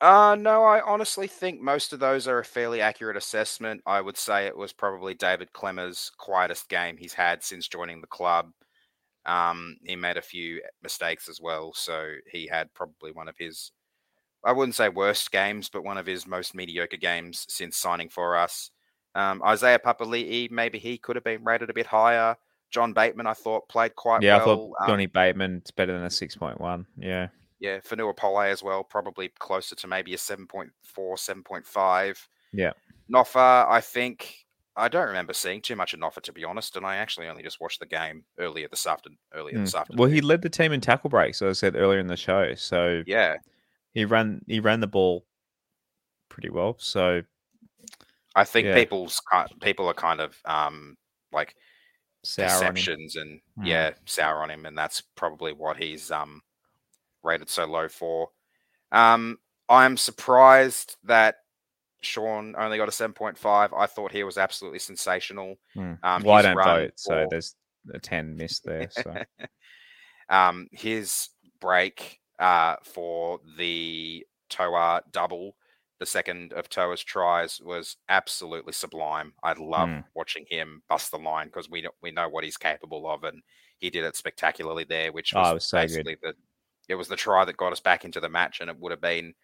Uh, 0.00 0.36
no, 0.38 0.64
I 0.64 0.82
honestly 0.82 1.26
think 1.26 1.62
most 1.62 1.94
of 1.94 2.00
those 2.00 2.28
are 2.28 2.38
a 2.38 2.44
fairly 2.44 2.82
accurate 2.82 3.16
assessment. 3.16 3.80
I 3.86 4.02
would 4.02 4.18
say 4.18 4.46
it 4.46 4.56
was 4.56 4.72
probably 4.72 5.14
David 5.14 5.48
Klemmer's 5.54 6.10
quietest 6.18 6.68
game 6.68 6.96
he's 6.98 7.14
had 7.14 7.42
since 7.42 7.68
joining 7.68 8.02
the 8.02 8.06
club. 8.06 8.50
Um, 9.24 9.76
he 9.82 9.96
made 9.96 10.18
a 10.18 10.22
few 10.22 10.60
mistakes 10.82 11.28
as 11.30 11.40
well, 11.40 11.72
so 11.72 12.12
he 12.30 12.46
had 12.46 12.74
probably 12.74 13.12
one 13.12 13.28
of 13.28 13.36
his, 13.38 13.72
I 14.44 14.52
wouldn't 14.52 14.74
say 14.74 14.88
worst 14.88 15.30
games, 15.30 15.68
but 15.68 15.84
one 15.84 15.98
of 15.98 16.06
his 16.06 16.26
most 16.26 16.54
mediocre 16.54 16.96
games 16.96 17.46
since 17.48 17.76
signing 17.76 18.08
for 18.08 18.36
us. 18.36 18.70
Um, 19.14 19.42
Isaiah 19.44 19.78
Papali'i, 19.78 20.50
maybe 20.50 20.78
he 20.78 20.98
could 20.98 21.16
have 21.16 21.24
been 21.24 21.44
rated 21.44 21.70
a 21.70 21.74
bit 21.74 21.86
higher. 21.86 22.36
John 22.70 22.92
Bateman, 22.92 23.26
I 23.26 23.34
thought 23.34 23.68
played 23.68 23.94
quite 23.94 24.22
yeah, 24.22 24.36
well. 24.36 24.42
I 24.42 24.44
thought 24.44 24.72
um, 24.80 24.88
Johnny 24.88 25.04
um, 25.04 25.10
Bateman's 25.14 25.70
better 25.70 25.92
than 25.92 26.02
a 26.02 26.10
six 26.10 26.36
point 26.36 26.60
one. 26.60 26.86
Yeah, 26.98 27.28
yeah, 27.64 27.78
Fonua 27.78 28.14
Pole 28.14 28.40
as 28.40 28.62
well, 28.62 28.84
probably 28.84 29.30
closer 29.38 29.74
to 29.74 29.86
maybe 29.86 30.12
a 30.12 30.18
7.4, 30.18 30.70
7.5. 30.94 32.18
Yeah. 32.52 32.72
Noffa, 33.10 33.66
I 33.68 33.80
think 33.80 34.44
I 34.76 34.88
don't 34.88 35.06
remember 35.06 35.32
seeing 35.32 35.62
too 35.62 35.74
much 35.74 35.94
of 35.94 36.00
Noffa, 36.00 36.20
to 36.22 36.32
be 36.32 36.44
honest, 36.44 36.76
and 36.76 36.84
I 36.84 36.96
actually 36.96 37.26
only 37.26 37.42
just 37.42 37.60
watched 37.60 37.80
the 37.80 37.86
game 37.86 38.24
earlier 38.38 38.68
this 38.68 38.86
afternoon. 38.86 39.16
Earlier 39.32 39.56
mm. 39.56 39.64
this 39.64 39.74
afternoon. 39.74 39.98
Well, 39.98 40.10
he 40.10 40.20
led 40.20 40.42
the 40.42 40.50
team 40.50 40.72
in 40.72 40.82
tackle 40.82 41.08
breaks, 41.08 41.40
as 41.40 41.48
I 41.48 41.52
said 41.58 41.74
earlier 41.74 42.00
in 42.00 42.08
the 42.08 42.18
show. 42.18 42.54
So 42.54 43.02
yeah, 43.06 43.36
he 43.94 44.04
ran 44.04 44.42
he 44.46 44.60
ran 44.60 44.80
the 44.80 44.86
ball 44.86 45.24
pretty 46.28 46.50
well. 46.50 46.76
So 46.78 47.22
I 48.34 48.44
think 48.44 48.66
yeah. 48.66 48.74
people's 48.74 49.20
people 49.60 49.86
are 49.86 49.94
kind 49.94 50.20
of 50.20 50.36
um 50.44 50.96
like 51.32 51.54
sour 52.24 52.48
perceptions 52.48 53.16
and 53.16 53.40
mm. 53.58 53.66
yeah 53.66 53.92
sour 54.04 54.42
on 54.42 54.50
him, 54.50 54.66
and 54.66 54.76
that's 54.76 55.00
probably 55.00 55.52
what 55.52 55.76
he's 55.76 56.10
um 56.10 56.42
rated 57.22 57.48
so 57.48 57.64
low 57.64 57.88
for. 57.88 58.28
Um, 58.92 59.38
I'm 59.68 59.96
surprised 59.96 60.96
that 61.04 61.36
Shawn 62.02 62.54
only 62.58 62.76
got 62.76 62.88
a 62.88 62.92
7.5. 62.92 63.70
I 63.76 63.86
thought 63.86 64.12
he 64.12 64.22
was 64.22 64.38
absolutely 64.38 64.78
sensational. 64.78 65.56
Mm. 65.76 65.98
Um, 66.02 66.22
well, 66.22 66.34
I 66.34 66.42
don't 66.42 66.56
vote, 66.56 66.90
for... 66.90 66.96
so 66.96 67.26
there's 67.30 67.56
a 67.92 67.98
10 67.98 68.36
missed 68.36 68.64
there. 68.64 68.88
So. 68.90 69.22
um, 70.28 70.68
his 70.70 71.30
break 71.60 72.20
uh, 72.38 72.76
for 72.82 73.40
the 73.56 74.26
Toa 74.50 75.02
double, 75.12 75.56
the 76.00 76.06
second 76.06 76.52
of 76.52 76.68
Toa's 76.68 77.02
tries, 77.02 77.60
was 77.60 77.96
absolutely 78.08 78.72
sublime. 78.72 79.32
I 79.42 79.54
love 79.54 79.88
mm. 79.88 80.04
watching 80.14 80.44
him 80.48 80.82
bust 80.88 81.10
the 81.10 81.18
line 81.18 81.46
because 81.46 81.70
we 81.70 81.86
we 82.02 82.10
know 82.10 82.28
what 82.28 82.44
he's 82.44 82.56
capable 82.56 83.10
of, 83.10 83.24
and 83.24 83.42
he 83.78 83.90
did 83.90 84.04
it 84.04 84.16
spectacularly 84.16 84.84
there, 84.84 85.12
which 85.12 85.32
was, 85.34 85.48
oh, 85.48 85.54
was 85.54 85.68
so 85.68 85.78
basically 85.78 86.16
good. 86.22 86.34
the 86.34 86.92
it 86.92 86.96
was 86.96 87.08
the 87.08 87.16
try 87.16 87.44
that 87.44 87.56
got 87.56 87.72
us 87.72 87.80
back 87.80 88.04
into 88.04 88.20
the 88.20 88.28
match, 88.28 88.60
and 88.60 88.68
it 88.68 88.78
would 88.78 88.90
have 88.90 89.00
been 89.00 89.34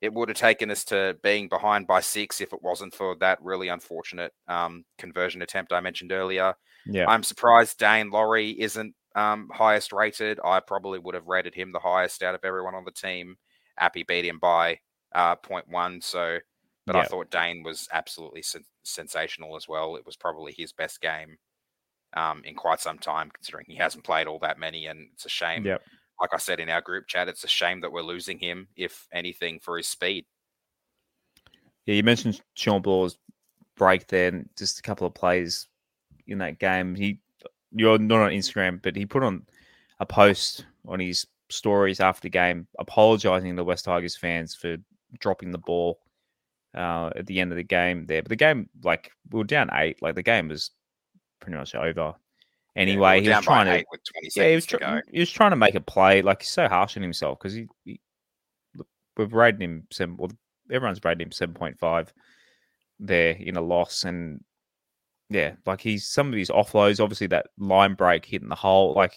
it 0.00 0.12
would 0.12 0.28
have 0.28 0.38
taken 0.38 0.70
us 0.70 0.84
to 0.84 1.16
being 1.22 1.48
behind 1.48 1.86
by 1.86 2.00
six 2.00 2.40
if 2.40 2.52
it 2.52 2.62
wasn't 2.62 2.94
for 2.94 3.16
that 3.16 3.42
really 3.42 3.68
unfortunate 3.68 4.32
um, 4.46 4.84
conversion 4.96 5.42
attempt 5.42 5.72
I 5.72 5.80
mentioned 5.80 6.12
earlier. 6.12 6.54
Yeah, 6.86 7.06
I'm 7.08 7.22
surprised 7.22 7.78
Daine 7.78 8.10
Laurie 8.10 8.60
isn't 8.60 8.94
um, 9.18 9.48
highest 9.52 9.92
rated. 9.92 10.38
I 10.44 10.60
probably 10.60 10.98
would 10.98 11.14
have 11.14 11.26
rated 11.26 11.54
him 11.54 11.72
the 11.72 11.78
highest 11.78 12.22
out 12.22 12.34
of 12.34 12.44
everyone 12.44 12.74
on 12.74 12.84
the 12.84 12.92
team. 12.92 13.36
Appy 13.78 14.02
beat 14.02 14.24
him 14.24 14.38
by 14.38 14.78
uh, 15.14 15.36
0.1, 15.36 16.02
so 16.02 16.38
but 16.86 16.96
I 16.96 17.04
thought 17.04 17.30
Daine 17.30 17.62
was 17.62 17.86
absolutely 17.92 18.40
sen- 18.40 18.64
sensational 18.82 19.56
as 19.56 19.68
well. 19.68 19.96
It 19.96 20.06
was 20.06 20.16
probably 20.16 20.54
his 20.56 20.72
best 20.72 21.02
game 21.02 21.36
um, 22.14 22.42
in 22.44 22.54
quite 22.54 22.80
some 22.80 22.98
time, 22.98 23.30
considering 23.30 23.66
he 23.68 23.76
hasn't 23.76 24.04
played 24.04 24.26
all 24.26 24.38
that 24.38 24.58
many, 24.58 24.86
and 24.86 25.08
it's 25.12 25.26
a 25.26 25.28
shame 25.28 25.66
yep 25.66 25.82
like 26.20 26.34
I 26.34 26.38
said 26.38 26.60
in 26.60 26.68
our 26.68 26.80
group 26.80 27.06
chat, 27.06 27.28
it's 27.28 27.44
a 27.44 27.48
shame 27.48 27.80
that 27.80 27.92
we're 27.92 28.02
losing 28.02 28.38
him, 28.38 28.68
if 28.76 29.06
anything, 29.12 29.60
for 29.60 29.76
his 29.76 29.86
speed. 29.86 30.26
Yeah, 31.86 31.94
you 31.94 32.02
mentioned 32.02 32.40
Shawn 32.54 32.82
Blore's 32.82 33.18
break 33.76 34.06
there, 34.08 34.28
and 34.28 34.48
just 34.58 34.78
a 34.78 34.82
couple 34.82 35.06
of 35.06 35.14
plays 35.14 35.68
in 36.26 36.38
that 36.38 36.58
game. 36.58 36.94
He, 36.94 37.20
you're 37.72 37.98
not 37.98 38.22
on 38.22 38.30
Instagram, 38.30 38.80
but 38.82 38.96
he 38.96 39.06
put 39.06 39.22
on 39.22 39.46
a 40.00 40.06
post 40.06 40.66
on 40.86 41.00
his 41.00 41.26
stories 41.50 42.00
after 42.00 42.22
the 42.22 42.30
game, 42.30 42.66
apologising 42.78 43.50
to 43.50 43.56
the 43.56 43.64
West 43.64 43.84
Tigers 43.84 44.16
fans 44.16 44.54
for 44.54 44.76
dropping 45.18 45.50
the 45.50 45.58
ball 45.58 45.98
uh, 46.74 47.10
at 47.16 47.26
the 47.26 47.40
end 47.40 47.52
of 47.52 47.56
the 47.56 47.64
game 47.64 48.06
there. 48.06 48.22
But 48.22 48.30
the 48.30 48.36
game, 48.36 48.68
like, 48.82 49.10
we 49.30 49.38
were 49.38 49.44
down 49.44 49.70
eight. 49.72 50.00
Like, 50.02 50.14
the 50.14 50.22
game 50.22 50.48
was 50.48 50.70
pretty 51.40 51.56
much 51.56 51.74
over 51.74 52.14
anyway. 52.76 53.20
Yeah, 53.20 53.22
he 53.22 53.36
was 53.36 53.44
trying 53.44 53.66
to, 53.66 53.84
yeah, 54.34 54.48
he 54.48 54.54
was, 54.54 54.66
tr- 54.66 54.76
he 55.10 55.20
was 55.20 55.30
trying 55.30 55.50
to 55.50 55.56
make 55.56 55.74
a 55.74 55.80
play. 55.80 56.22
Like 56.22 56.42
he's 56.42 56.50
so 56.50 56.68
harsh 56.68 56.96
on 56.96 57.02
himself 57.02 57.38
because 57.38 57.54
he, 57.54 57.66
he, 57.84 58.00
we've 59.16 59.32
rated 59.32 59.62
him 59.62 59.86
seven. 59.92 60.16
Well, 60.16 60.30
everyone's 60.70 61.00
rated 61.04 61.22
him 61.22 61.32
seven 61.32 61.54
point 61.54 61.78
five 61.78 62.12
there 63.00 63.30
in 63.30 63.56
a 63.56 63.60
loss, 63.60 64.04
and 64.04 64.42
yeah, 65.30 65.54
like 65.66 65.80
he's 65.80 66.06
some 66.06 66.28
of 66.28 66.34
his 66.34 66.50
offloads. 66.50 67.02
Obviously, 67.02 67.26
that 67.28 67.48
line 67.58 67.94
break 67.94 68.24
hitting 68.24 68.48
the 68.48 68.54
hole. 68.54 68.94
Like 68.94 69.14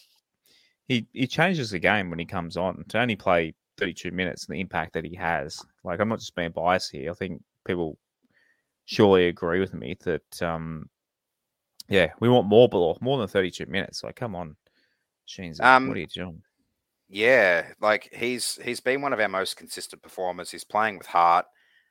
he 0.87 1.07
he 1.13 1.27
changes 1.27 1.71
the 1.71 1.79
game 1.79 2.09
when 2.09 2.19
he 2.19 2.25
comes 2.25 2.57
on 2.57 2.83
to 2.89 2.99
only 2.99 3.15
play 3.15 3.53
thirty 3.77 3.93
two 3.93 4.11
minutes 4.11 4.45
and 4.45 4.55
the 4.55 4.61
impact 4.61 4.93
that 4.93 5.05
he 5.05 5.15
has. 5.15 5.63
Like 5.83 5.99
I'm 5.99 6.09
not 6.09 6.19
just 6.19 6.35
being 6.35 6.51
biased 6.51 6.91
here. 6.91 7.11
I 7.11 7.13
think 7.13 7.41
people 7.65 7.97
surely 8.85 9.27
agree 9.27 9.59
with 9.59 9.73
me 9.73 9.95
that 10.03 10.41
um 10.41 10.89
yeah, 11.87 12.13
we 12.19 12.29
want 12.29 12.47
more 12.47 12.69
Blore, 12.69 12.97
more 13.01 13.17
than 13.17 13.27
32 13.27 13.65
minutes. 13.65 14.01
Like, 14.01 14.15
come 14.15 14.33
on, 14.33 14.55
Sheens, 15.25 15.59
um, 15.59 15.89
what 15.89 15.97
are 15.97 15.99
you 15.99 16.07
doing? 16.07 16.41
Yeah, 17.09 17.67
like 17.81 18.09
he's 18.13 18.57
he's 18.63 18.79
been 18.79 19.01
one 19.01 19.11
of 19.11 19.19
our 19.19 19.27
most 19.27 19.57
consistent 19.57 20.01
performers. 20.01 20.49
He's 20.49 20.63
playing 20.63 20.97
with 20.97 21.07
heart. 21.07 21.45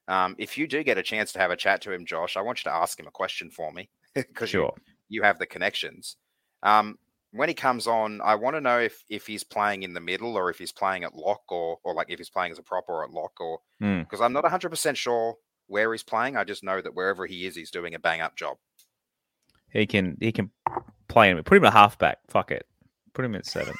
Um, 0.09 0.35
if 0.38 0.56
you 0.56 0.66
do 0.66 0.83
get 0.83 0.96
a 0.96 1.02
chance 1.02 1.33
to 1.33 1.38
have 1.38 1.50
a 1.50 1.56
chat 1.56 1.83
to 1.83 1.92
him, 1.92 2.06
Josh, 2.06 2.38
I 2.38 2.40
want 2.40 2.64
you 2.64 2.70
to 2.70 2.74
ask 2.74 2.98
him 2.98 3.06
a 3.06 3.11
question 3.11 3.50
for 3.50 3.70
me 3.72 3.90
because 4.14 4.50
sure. 4.50 4.74
you, 5.08 5.18
you 5.18 5.22
have 5.22 5.38
the 5.38 5.46
connections. 5.46 6.16
Um, 6.62 6.98
when 7.32 7.48
he 7.48 7.54
comes 7.54 7.86
on, 7.86 8.20
I 8.22 8.34
want 8.34 8.56
to 8.56 8.60
know 8.60 8.80
if 8.80 9.04
if 9.08 9.26
he's 9.26 9.44
playing 9.44 9.84
in 9.84 9.92
the 9.92 10.00
middle 10.00 10.36
or 10.36 10.50
if 10.50 10.58
he's 10.58 10.72
playing 10.72 11.04
at 11.04 11.14
lock 11.14 11.42
or 11.48 11.78
or 11.84 11.94
like 11.94 12.10
if 12.10 12.18
he's 12.18 12.30
playing 12.30 12.52
as 12.52 12.58
a 12.58 12.62
prop 12.62 12.84
or 12.88 13.04
at 13.04 13.10
lock 13.10 13.32
or 13.40 13.60
because 13.78 14.20
mm. 14.20 14.24
I'm 14.24 14.32
not 14.32 14.42
100 14.42 14.68
percent 14.68 14.96
sure 14.96 15.36
where 15.68 15.92
he's 15.92 16.02
playing. 16.02 16.36
I 16.36 16.44
just 16.44 16.64
know 16.64 16.80
that 16.80 16.94
wherever 16.94 17.26
he 17.26 17.46
is, 17.46 17.54
he's 17.54 17.70
doing 17.70 17.94
a 17.94 17.98
bang 17.98 18.20
up 18.20 18.36
job. 18.36 18.56
He 19.70 19.86
can 19.86 20.16
he 20.20 20.32
can 20.32 20.50
play 21.08 21.30
him. 21.30 21.42
Put 21.44 21.56
him 21.56 21.64
at 21.64 21.72
halfback. 21.72 22.18
Fuck 22.28 22.50
it. 22.50 22.66
Put 23.14 23.24
him 23.24 23.36
at 23.36 23.46
seven. 23.46 23.74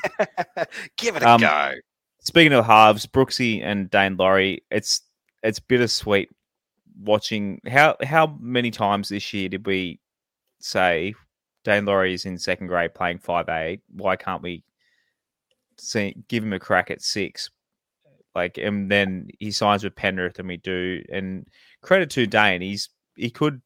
Give 0.96 1.16
it 1.16 1.22
a 1.22 1.28
um, 1.28 1.40
go. 1.40 1.72
Speaking 2.20 2.52
of 2.52 2.66
halves, 2.66 3.06
Brooksy 3.06 3.62
and 3.62 3.90
Daine 3.90 4.18
Laurie, 4.18 4.62
it's 4.70 5.02
it's 5.42 5.58
bittersweet 5.58 6.30
watching 7.02 7.60
how 7.66 7.96
how 8.02 8.36
many 8.40 8.70
times 8.70 9.08
this 9.08 9.32
year 9.32 9.48
did 9.48 9.66
we 9.66 9.98
say 10.61 11.14
Daine 11.64 11.87
Laurie 11.87 12.14
is 12.14 12.25
in 12.25 12.38
second 12.38 12.68
grade 12.68 12.94
playing 12.94 13.18
five 13.18 13.49
A? 13.49 13.81
Why 13.92 14.16
can't 14.16 14.42
we 14.42 14.64
see 15.79 16.14
give 16.29 16.44
him 16.44 16.53
a 16.53 16.59
crack 16.59 16.90
at 16.90 17.03
six? 17.03 17.51
Like 18.35 18.59
and 18.59 18.90
then 18.90 19.29
he 19.38 19.51
signs 19.51 19.83
with 19.83 19.96
Penrith 19.96 20.38
and 20.38 20.49
we 20.49 20.57
do 20.59 21.03
and 21.12 21.46
credit 21.83 22.11
to 22.11 22.27
Daine, 22.27 22.62
he's 22.62 22.88
he 23.16 23.31
could 23.31 23.61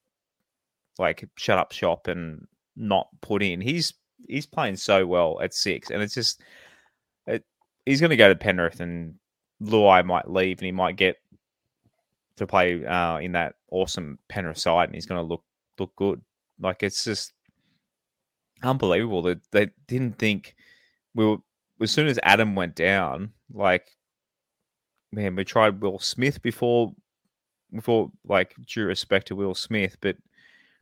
like 0.99 1.29
shut 1.37 1.59
up 1.59 1.73
shop 1.73 2.09
and 2.09 2.47
not 2.77 3.09
put 3.21 3.43
in. 3.43 3.61
He's 3.61 3.95
he's 4.29 4.47
playing 4.47 4.77
so 4.77 5.07
well 5.07 5.41
at 5.43 5.55
six, 5.55 5.91
and 5.91 6.03
it's 6.03 6.15
just 6.15 6.41
it, 7.27 7.45
he's 7.85 8.01
going 8.01 8.11
to 8.11 8.17
go 8.17 8.29
to 8.29 8.37
Penrith, 8.37 8.81
and 8.81 9.15
Luai 9.63 10.05
might 10.05 10.31
leave, 10.31 10.59
and 10.59 10.67
he 10.67 10.73
might 10.73 10.97
get 10.97 11.17
to 12.37 12.47
play 12.47 12.85
uh, 12.85 13.19
in 13.19 13.33
that 13.33 13.55
awesome 13.71 14.19
Penrith 14.29 14.59
side, 14.59 14.89
and 14.89 14.95
he's 14.95 15.07
going 15.07 15.21
to 15.21 15.27
look 15.27 15.43
look 15.79 15.95
good. 15.97 16.21
Like 16.61 16.83
it's 16.83 17.05
just 17.05 17.33
unbelievable 18.63 19.23
that 19.23 19.41
they 19.51 19.71
didn't 19.87 20.19
think 20.19 20.55
we 21.15 21.27
were 21.27 21.37
as 21.81 21.91
soon 21.91 22.07
as 22.07 22.19
Adam 22.23 22.55
went 22.55 22.75
down. 22.75 23.33
Like 23.53 23.89
man, 25.13 25.37
we 25.37 25.45
tried 25.45 25.81
Will 25.81 25.99
Smith 25.99 26.43
before 26.43 26.93
before 27.73 28.11
like 28.27 28.55
due 28.67 28.85
respect 28.85 29.29
to 29.29 29.37
Will 29.37 29.55
Smith, 29.55 29.97
but 30.01 30.17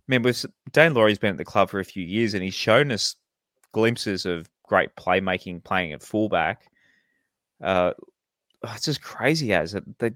man, 0.09 0.23
with 0.23 0.45
Daine 0.73 0.95
Laurie's 0.95 1.19
been 1.19 1.31
at 1.31 1.39
the 1.39 1.45
club 1.45 1.71
for 1.71 1.81
a 1.81 1.85
few 1.85 2.05
years 2.05 2.35
and 2.35 2.43
he's 2.43 2.55
shown 2.55 2.91
us 2.91 3.17
glimpses 3.73 4.27
of 4.27 4.49
great 4.65 4.95
playmaking 4.97 5.63
playing 5.65 5.93
at 5.93 6.03
fullback. 6.03 6.63
Uh, 7.63 7.93
it's 8.65 8.85
just 8.85 9.03
crazy 9.03 9.53
as 9.53 9.75
it 9.75 9.85
they 9.99 10.11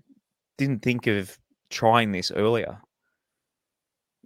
didn't 0.59 0.83
think 0.83 1.07
of 1.07 1.39
trying 1.71 2.13
this 2.13 2.31
earlier. 2.31 2.79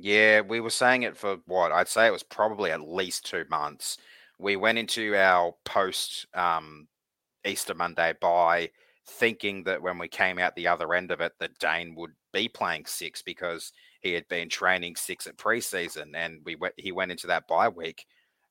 Yeah, 0.03 0.41
we 0.41 0.61
were 0.61 0.71
saying 0.71 1.03
it 1.03 1.17
for 1.17 1.39
what 1.47 1.73
I'd 1.73 1.89
say 1.89 2.07
it 2.07 2.13
was 2.13 2.23
probably 2.23 2.71
at 2.71 2.81
least 2.81 3.27
two 3.27 3.45
months. 3.51 3.99
We 4.39 4.57
went 4.57 4.79
into 4.79 5.15
our 5.15 5.55
post 5.65 6.27
um, 6.35 6.89
Easter 7.47 7.75
Monday 7.75 8.15
bye 8.21 8.71
thinking 9.07 9.65
that 9.65 9.83
when 9.83 9.99
we 9.99 10.09
came 10.09 10.39
out 10.39 10.57
the 10.57 10.69
other 10.69 10.95
end 10.95 11.11
of 11.11 11.21
it, 11.21 11.33
that 11.41 11.59
Daine 11.61 11.95
would 11.97 12.13
be 12.33 12.49
playing 12.49 12.87
six 12.87 13.23
because 13.23 13.73
he 14.03 14.15
had 14.15 14.29
been 14.29 14.49
training 14.49 14.97
six 14.97 15.27
at 15.27 15.37
preseason, 15.39 16.13
and 16.15 16.41
we 16.45 16.57
went. 16.57 16.75
He 16.79 16.93
went 16.93 17.13
into 17.13 17.27
that 17.29 17.49
bye 17.49 17.69
week 17.69 18.07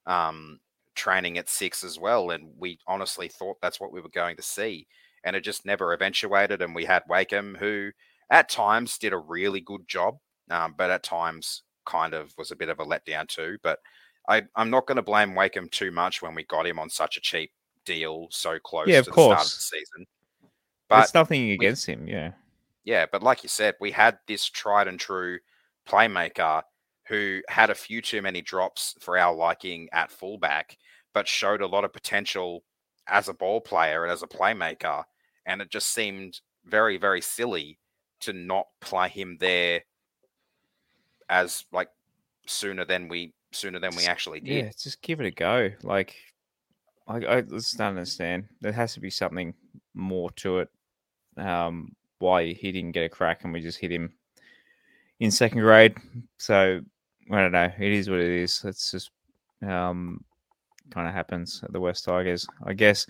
um, 0.06 0.60
training 0.96 1.38
at 1.38 1.50
six 1.50 1.84
as 1.84 2.00
well, 2.00 2.32
and 2.32 2.52
we 2.58 2.80
honestly 2.88 3.28
thought 3.30 3.58
that's 3.62 3.80
what 3.80 3.92
we 3.94 4.02
were 4.02 4.10
going 4.10 4.36
to 4.38 4.44
see. 4.44 4.88
and 5.24 5.36
it 5.36 5.42
just 5.44 5.66
never 5.66 5.94
eventuated. 5.94 6.62
And 6.62 6.76
we 6.76 6.86
had 6.86 7.04
Wakeham, 7.10 7.56
who 7.60 7.92
at 8.30 8.50
times 8.50 8.98
did 8.98 9.14
a 9.14 9.18
really 9.18 9.62
good 9.62 9.88
job, 9.88 10.18
um, 10.50 10.76
but 10.78 10.90
at 10.90 11.04
times 11.04 11.64
kind 11.86 12.14
of 12.14 12.34
was 12.38 12.52
a 12.52 12.56
bit 12.56 12.70
of 12.70 12.80
a 12.80 12.86
letdown 12.86 13.28
too. 13.28 13.58
But 13.64 13.80
I, 14.28 14.44
am 14.56 14.70
not 14.70 14.86
going 14.86 14.98
to 14.98 15.02
blame 15.02 15.36
Wakeham 15.36 15.70
too 15.70 15.92
much 15.92 16.22
when 16.22 16.36
we 16.36 16.44
got 16.44 16.68
him 16.68 16.80
on 16.80 16.90
such 16.90 17.18
a 17.18 17.22
cheap 17.22 17.52
deal 17.86 18.28
so 18.30 18.60
close 18.60 18.88
yeah, 18.88 19.00
of 19.00 19.06
to 19.06 19.12
course. 19.12 19.30
the 19.30 19.44
start 19.44 19.48
of 19.48 19.58
the 19.58 19.62
season. 19.62 20.08
But 20.88 20.98
There's 20.98 21.14
nothing 21.14 21.52
against 21.52 21.88
we, 21.88 21.94
him, 21.94 22.08
yeah. 22.08 22.32
Yeah, 22.84 23.06
but 23.12 23.24
like 23.24 23.44
you 23.44 23.50
said, 23.50 23.76
we 23.80 23.92
had 23.92 24.18
this 24.28 24.46
tried 24.46 24.88
and 24.88 25.00
true 25.00 25.40
playmaker 25.88 26.64
who 27.08 27.42
had 27.50 27.70
a 27.70 27.76
few 27.76 28.02
too 28.02 28.22
many 28.22 28.42
drops 28.42 28.96
for 29.00 29.18
our 29.18 29.34
liking 29.34 29.90
at 29.92 30.12
fullback, 30.12 30.78
but 31.14 31.28
showed 31.28 31.62
a 31.62 31.68
lot 31.68 31.84
of 31.84 31.94
potential 31.94 32.64
as 33.08 33.28
a 33.28 33.34
ball 33.34 33.62
player 33.62 34.04
and 34.04 34.12
as 34.12 34.24
a 34.24 34.28
playmaker. 34.28 35.04
And 35.46 35.62
it 35.62 35.72
just 35.72 35.92
seemed 35.92 36.40
very, 36.66 36.98
very 36.98 37.22
silly 37.22 37.80
to 38.22 38.34
not 38.34 38.68
play 38.80 39.10
him 39.10 39.38
there 39.40 39.82
as 41.30 41.66
like 41.72 41.90
sooner 42.46 42.86
than 42.86 43.08
we 43.08 43.34
sooner 43.52 43.80
than 43.80 43.96
we 43.96 44.06
actually 44.06 44.40
did. 44.40 44.66
Yeah, 44.66 44.72
just 44.78 45.02
give 45.02 45.22
it 45.22 45.28
a 45.28 45.32
go. 45.32 45.72
Like 45.84 46.16
I, 47.08 47.18
I 47.18 47.42
just 47.42 47.78
don't 47.78 47.90
understand. 47.90 48.46
There 48.62 48.72
has 48.72 48.94
to 48.94 49.00
be 49.00 49.10
something 49.10 49.54
more 49.94 50.32
to 50.38 50.60
it. 50.60 50.70
Um, 51.38 51.96
why 52.20 52.54
he 52.54 52.72
didn't 52.72 52.92
get 52.92 53.06
a 53.06 53.10
crack 53.10 53.44
and 53.44 53.54
we 53.54 53.62
just 53.62 53.80
hit 53.80 53.92
him 53.92 54.12
in 55.20 55.32
second 55.32 55.62
grade. 55.62 55.96
So 56.38 56.82
I 57.32 57.42
don't 57.42 57.52
know. 57.52 57.72
It 57.80 57.92
is 57.92 58.10
what 58.10 58.20
it 58.20 58.30
is. 58.30 58.62
It's 58.66 58.92
just 58.92 59.12
um, 59.62 60.24
kind 60.92 61.08
of 61.08 61.14
happens 61.14 61.62
at 61.64 61.72
the 61.72 61.80
West 61.80 62.06
Tigers, 62.06 62.48
I 62.64 62.74
guess. 62.74 63.06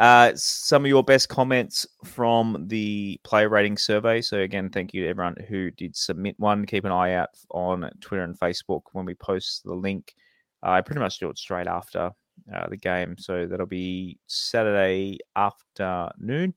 Uh, 0.00 0.34
some 0.34 0.82
of 0.82 0.88
your 0.88 1.04
best 1.04 1.28
comments 1.28 1.86
from 2.04 2.64
the 2.68 3.20
player 3.22 3.50
rating 3.50 3.76
survey. 3.76 4.22
So 4.22 4.38
again, 4.38 4.70
thank 4.70 4.94
you 4.94 5.02
to 5.02 5.08
everyone 5.10 5.36
who 5.46 5.70
did 5.72 5.94
submit 5.94 6.36
one. 6.38 6.64
Keep 6.64 6.86
an 6.86 6.92
eye 6.92 7.12
out 7.12 7.28
on 7.50 7.88
Twitter 8.00 8.24
and 8.24 8.38
Facebook 8.40 8.80
when 8.92 9.04
we 9.04 9.14
post 9.14 9.62
the 9.62 9.74
link. 9.74 10.14
I 10.62 10.80
pretty 10.80 11.00
much 11.00 11.18
do 11.18 11.28
it 11.28 11.36
straight 11.36 11.66
after 11.66 12.12
uh, 12.54 12.68
the 12.70 12.78
game, 12.78 13.16
so 13.18 13.46
that'll 13.46 13.66
be 13.66 14.18
Saturday 14.26 15.18
afternoon. 15.36 16.54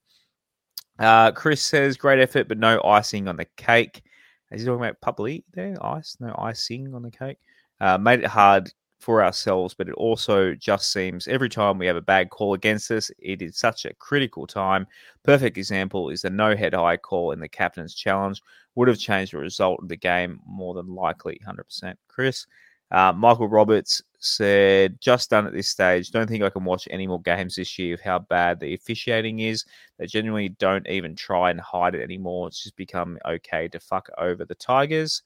Uh, 0.97 1.31
Chris 1.33 1.61
says, 1.61 1.97
"Great 1.97 2.19
effort, 2.19 2.47
but 2.47 2.57
no 2.57 2.81
icing 2.81 3.27
on 3.27 3.35
the 3.35 3.47
cake." 3.57 4.03
Is 4.51 4.61
he 4.61 4.67
talking 4.67 4.85
about 4.85 5.01
publicly 5.01 5.43
there? 5.53 5.75
Ice, 5.85 6.15
no 6.21 6.33
icing 6.37 6.95
on 6.95 7.01
the 7.01 7.11
cake. 7.11 7.39
Uh, 7.81 7.97
made 7.97 8.21
it 8.21 8.27
hard 8.27 8.71
for 9.03 9.23
ourselves, 9.23 9.73
but 9.73 9.89
it 9.89 9.95
also 9.95 10.55
just 10.55 10.91
seems 10.91 11.27
every 11.27 11.49
time 11.49 11.77
we 11.77 11.85
have 11.85 11.97
a 11.97 12.01
bad 12.01 12.29
call 12.29 12.53
against 12.53 12.89
us, 12.89 13.11
it 13.19 13.41
is 13.41 13.57
such 13.57 13.85
a 13.85 13.93
critical 13.95 14.47
time. 14.47 14.87
Perfect 15.23 15.57
example 15.57 16.09
is 16.09 16.21
the 16.21 16.29
no 16.29 16.55
head 16.55 16.73
high 16.73 16.97
call 16.97 17.31
in 17.31 17.39
the 17.39 17.49
captain's 17.49 17.93
challenge 17.93 18.41
would 18.75 18.87
have 18.87 18.97
changed 18.97 19.33
the 19.33 19.37
result 19.37 19.79
of 19.83 19.89
the 19.89 19.97
game 19.97 20.39
more 20.45 20.73
than 20.73 20.87
likely, 20.95 21.39
100%. 21.45 21.95
Chris, 22.07 22.47
uh, 22.91 23.11
Michael 23.11 23.47
Roberts 23.47 24.01
said, 24.19 24.99
just 25.01 25.29
done 25.29 25.45
at 25.45 25.53
this 25.53 25.67
stage. 25.67 26.11
Don't 26.11 26.27
think 26.27 26.43
I 26.43 26.49
can 26.49 26.63
watch 26.63 26.87
any 26.89 27.05
more 27.05 27.21
games 27.21 27.55
this 27.55 27.77
year 27.77 27.95
of 27.95 28.01
how 28.01 28.19
bad 28.19 28.59
the 28.59 28.73
officiating 28.73 29.39
is. 29.39 29.65
They 29.99 30.05
genuinely 30.05 30.49
don't 30.49 30.87
even 30.87 31.15
try 31.15 31.51
and 31.51 31.59
hide 31.59 31.95
it 31.95 32.01
anymore. 32.01 32.47
It's 32.47 32.63
just 32.63 32.77
become 32.77 33.19
okay 33.25 33.67
to 33.67 33.79
fuck 33.79 34.09
over 34.17 34.45
the 34.45 34.55
Tigers. 34.55 35.23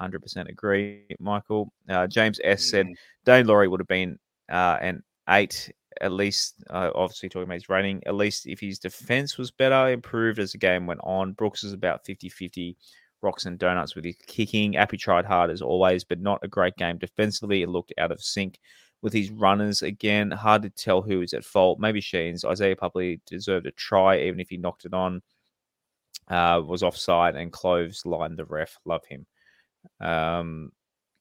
100% 0.00 0.48
agree, 0.48 1.04
Michael. 1.18 1.72
Uh, 1.88 2.06
James 2.06 2.40
S 2.44 2.70
said, 2.70 2.86
Daine 3.26 3.46
Laurie 3.46 3.68
would 3.68 3.80
have 3.80 3.88
been 3.88 4.18
uh, 4.48 4.78
an 4.80 5.02
eight 5.28 5.70
at 6.00 6.12
least, 6.12 6.62
uh, 6.70 6.90
obviously 6.94 7.28
talking 7.28 7.44
about 7.44 7.54
his 7.54 7.68
rating, 7.68 8.02
at 8.06 8.14
least 8.14 8.46
if 8.46 8.60
his 8.60 8.78
defense 8.78 9.36
was 9.36 9.50
better, 9.50 9.90
improved 9.90 10.38
as 10.38 10.52
the 10.52 10.58
game 10.58 10.86
went 10.86 11.00
on. 11.02 11.32
Brooks 11.32 11.64
is 11.64 11.72
about 11.72 12.04
50 12.04 12.28
50 12.28 12.76
rocks 13.20 13.46
and 13.46 13.58
donuts 13.58 13.94
with 13.94 14.04
his 14.04 14.16
kicking. 14.26 14.76
Appy 14.76 14.96
tried 14.96 15.24
hard 15.24 15.50
as 15.50 15.62
always, 15.62 16.04
but 16.04 16.20
not 16.20 16.40
a 16.42 16.48
great 16.48 16.76
game 16.76 16.98
defensively. 16.98 17.62
It 17.62 17.68
looked 17.68 17.92
out 17.98 18.12
of 18.12 18.22
sync 18.22 18.58
with 19.02 19.12
his 19.12 19.30
runners 19.30 19.82
again. 19.82 20.30
Hard 20.30 20.62
to 20.62 20.70
tell 20.70 21.02
who 21.02 21.22
is 21.22 21.34
at 21.34 21.44
fault. 21.44 21.78
Maybe 21.80 22.00
Sheens. 22.00 22.44
Isaiah 22.44 22.76
Pupley 22.76 23.20
deserved 23.26 23.66
a 23.66 23.72
try, 23.72 24.20
even 24.20 24.40
if 24.40 24.48
he 24.48 24.56
knocked 24.56 24.84
it 24.84 24.94
on. 24.94 25.22
Uh, 26.28 26.60
was 26.64 26.82
offside 26.82 27.36
and 27.36 27.52
Cloves 27.52 28.04
lined 28.04 28.36
the 28.36 28.44
ref. 28.44 28.76
Love 28.84 29.04
him. 29.06 29.26
Um, 30.00 30.72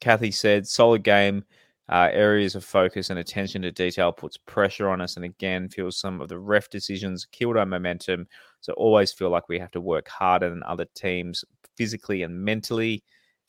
Kathy 0.02 0.32
said, 0.32 0.68
solid 0.68 1.04
game. 1.04 1.44
Uh, 1.90 2.10
areas 2.12 2.54
of 2.54 2.66
focus 2.66 3.10
and 3.10 3.20
attention 3.20 3.62
to 3.62 3.72
detail 3.72 4.12
puts 4.12 4.36
pressure 4.36 4.90
on 4.90 5.00
us, 5.00 5.16
and 5.16 5.24
again 5.24 5.70
feels 5.70 5.98
some 5.98 6.20
of 6.20 6.28
the 6.28 6.38
ref 6.38 6.70
decisions 6.70 7.26
killed 7.32 7.56
our 7.56 7.66
momentum. 7.66 8.28
So 8.60 8.74
always 8.74 9.14
feel 9.14 9.30
like 9.30 9.48
we 9.48 9.58
have 9.60 9.72
to 9.72 9.80
work 9.80 10.10
harder 10.10 10.50
than 10.50 10.64
other 10.64 10.86
teams 10.96 11.46
physically 11.78 12.24
and 12.24 12.44
mentally. 12.44 13.04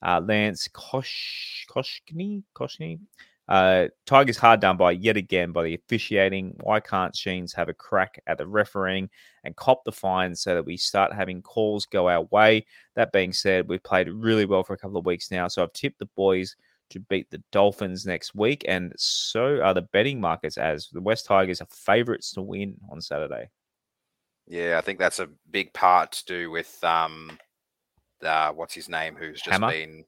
Uh, 0.06 0.20
Lance 0.24 0.68
Kosh 0.72 1.66
Koshny 1.68 2.44
Koshny. 2.54 3.00
Uh, 3.48 3.88
Tigers 4.04 4.36
hard 4.36 4.60
done 4.60 4.76
by 4.76 4.90
yet 4.90 5.16
again 5.16 5.52
by 5.52 5.62
the 5.62 5.74
officiating. 5.74 6.54
Why 6.60 6.80
can't 6.80 7.16
Sheens 7.16 7.54
have 7.54 7.68
a 7.68 7.74
crack 7.74 8.20
at 8.26 8.36
the 8.36 8.46
refereeing 8.46 9.08
and 9.44 9.56
cop 9.56 9.84
the 9.84 9.92
fines 9.92 10.42
so 10.42 10.54
that 10.54 10.66
we 10.66 10.76
start 10.76 11.14
having 11.14 11.40
calls 11.40 11.86
go 11.86 12.08
our 12.08 12.22
way? 12.24 12.66
That 12.94 13.12
being 13.12 13.32
said, 13.32 13.68
we've 13.68 13.82
played 13.82 14.10
really 14.10 14.44
well 14.44 14.64
for 14.64 14.74
a 14.74 14.78
couple 14.78 14.98
of 14.98 15.06
weeks 15.06 15.30
now, 15.30 15.48
so 15.48 15.62
I've 15.62 15.72
tipped 15.72 15.98
the 15.98 16.06
boys 16.16 16.56
to 16.90 17.00
beat 17.00 17.30
the 17.30 17.42
Dolphins 17.52 18.06
next 18.06 18.34
week, 18.34 18.64
and 18.68 18.92
so 18.96 19.60
are 19.60 19.74
the 19.74 19.82
betting 19.82 20.20
markets 20.20 20.58
as 20.58 20.88
the 20.90 21.00
West 21.00 21.26
Tigers 21.26 21.60
are 21.60 21.68
favourites 21.70 22.32
to 22.32 22.42
win 22.42 22.76
on 22.90 23.00
Saturday. 23.00 23.50
Yeah, 24.46 24.78
I 24.78 24.80
think 24.80 24.98
that's 24.98 25.18
a 25.18 25.28
big 25.50 25.72
part 25.74 26.12
to 26.12 26.24
do 26.24 26.50
with 26.50 26.82
um, 26.82 27.38
uh, 28.22 28.52
what's 28.52 28.74
his 28.74 28.88
name, 28.88 29.16
who's 29.16 29.40
just 29.40 29.52
Hammer? 29.52 29.70
been 29.70 30.04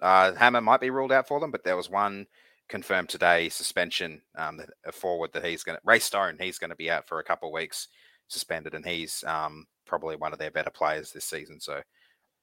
uh, 0.00 0.34
Hammer 0.34 0.60
might 0.60 0.80
be 0.80 0.90
ruled 0.90 1.12
out 1.12 1.28
for 1.28 1.40
them, 1.40 1.50
but 1.50 1.64
there 1.64 1.76
was 1.76 1.90
one 1.90 2.26
confirmed 2.68 3.08
today 3.08 3.48
suspension. 3.48 4.22
Um, 4.36 4.60
a 4.84 4.92
forward 4.92 5.32
that 5.32 5.44
he's 5.44 5.62
going 5.62 5.76
to 5.76 5.82
Ray 5.84 5.98
Stone, 5.98 6.38
he's 6.40 6.58
going 6.58 6.70
to 6.70 6.76
be 6.76 6.90
out 6.90 7.06
for 7.06 7.18
a 7.18 7.24
couple 7.24 7.48
of 7.48 7.54
weeks 7.54 7.88
suspended, 8.28 8.74
and 8.74 8.84
he's 8.84 9.22
um, 9.26 9.66
probably 9.86 10.16
one 10.16 10.32
of 10.32 10.38
their 10.38 10.50
better 10.50 10.70
players 10.70 11.12
this 11.12 11.24
season. 11.24 11.60
So 11.60 11.80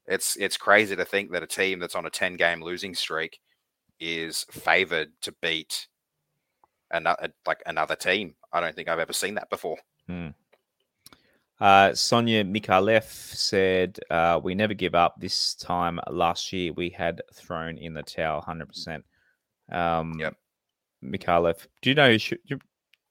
it's 0.07 0.35
it's 0.37 0.57
crazy 0.57 0.95
to 0.95 1.05
think 1.05 1.31
that 1.31 1.43
a 1.43 1.47
team 1.47 1.79
that's 1.79 1.95
on 1.95 2.05
a 2.05 2.09
ten 2.09 2.35
game 2.35 2.61
losing 2.61 2.95
streak 2.95 3.39
is 3.99 4.45
favored 4.51 5.09
to 5.21 5.33
beat 5.41 5.87
another 6.91 7.29
like 7.45 7.61
another 7.65 7.95
team. 7.95 8.35
I 8.51 8.59
don't 8.59 8.75
think 8.75 8.89
I've 8.89 8.99
ever 8.99 9.13
seen 9.13 9.35
that 9.35 9.49
before. 9.49 9.77
Hmm. 10.07 10.29
Uh, 11.61 11.93
Sonia 11.93 12.43
Micallef 12.43 13.03
said, 13.03 13.99
uh, 14.09 14.39
"We 14.43 14.55
never 14.55 14.73
give 14.73 14.95
up. 14.95 15.15
This 15.19 15.53
time 15.55 15.99
last 16.09 16.51
year, 16.51 16.73
we 16.73 16.89
had 16.89 17.21
thrown 17.35 17.77
in 17.77 17.93
the 17.93 18.01
towel, 18.03 18.41
hundred 18.41 18.67
percent." 18.67 19.05
Um, 19.71 20.19
Yep. 20.19 20.35
Micallef. 21.03 21.67
Do 21.81 21.91
you 21.91 21.95
know 21.95 22.09
who? 22.11 22.17
Sh- 22.17 22.29
do 22.47 22.55
you, 22.55 22.59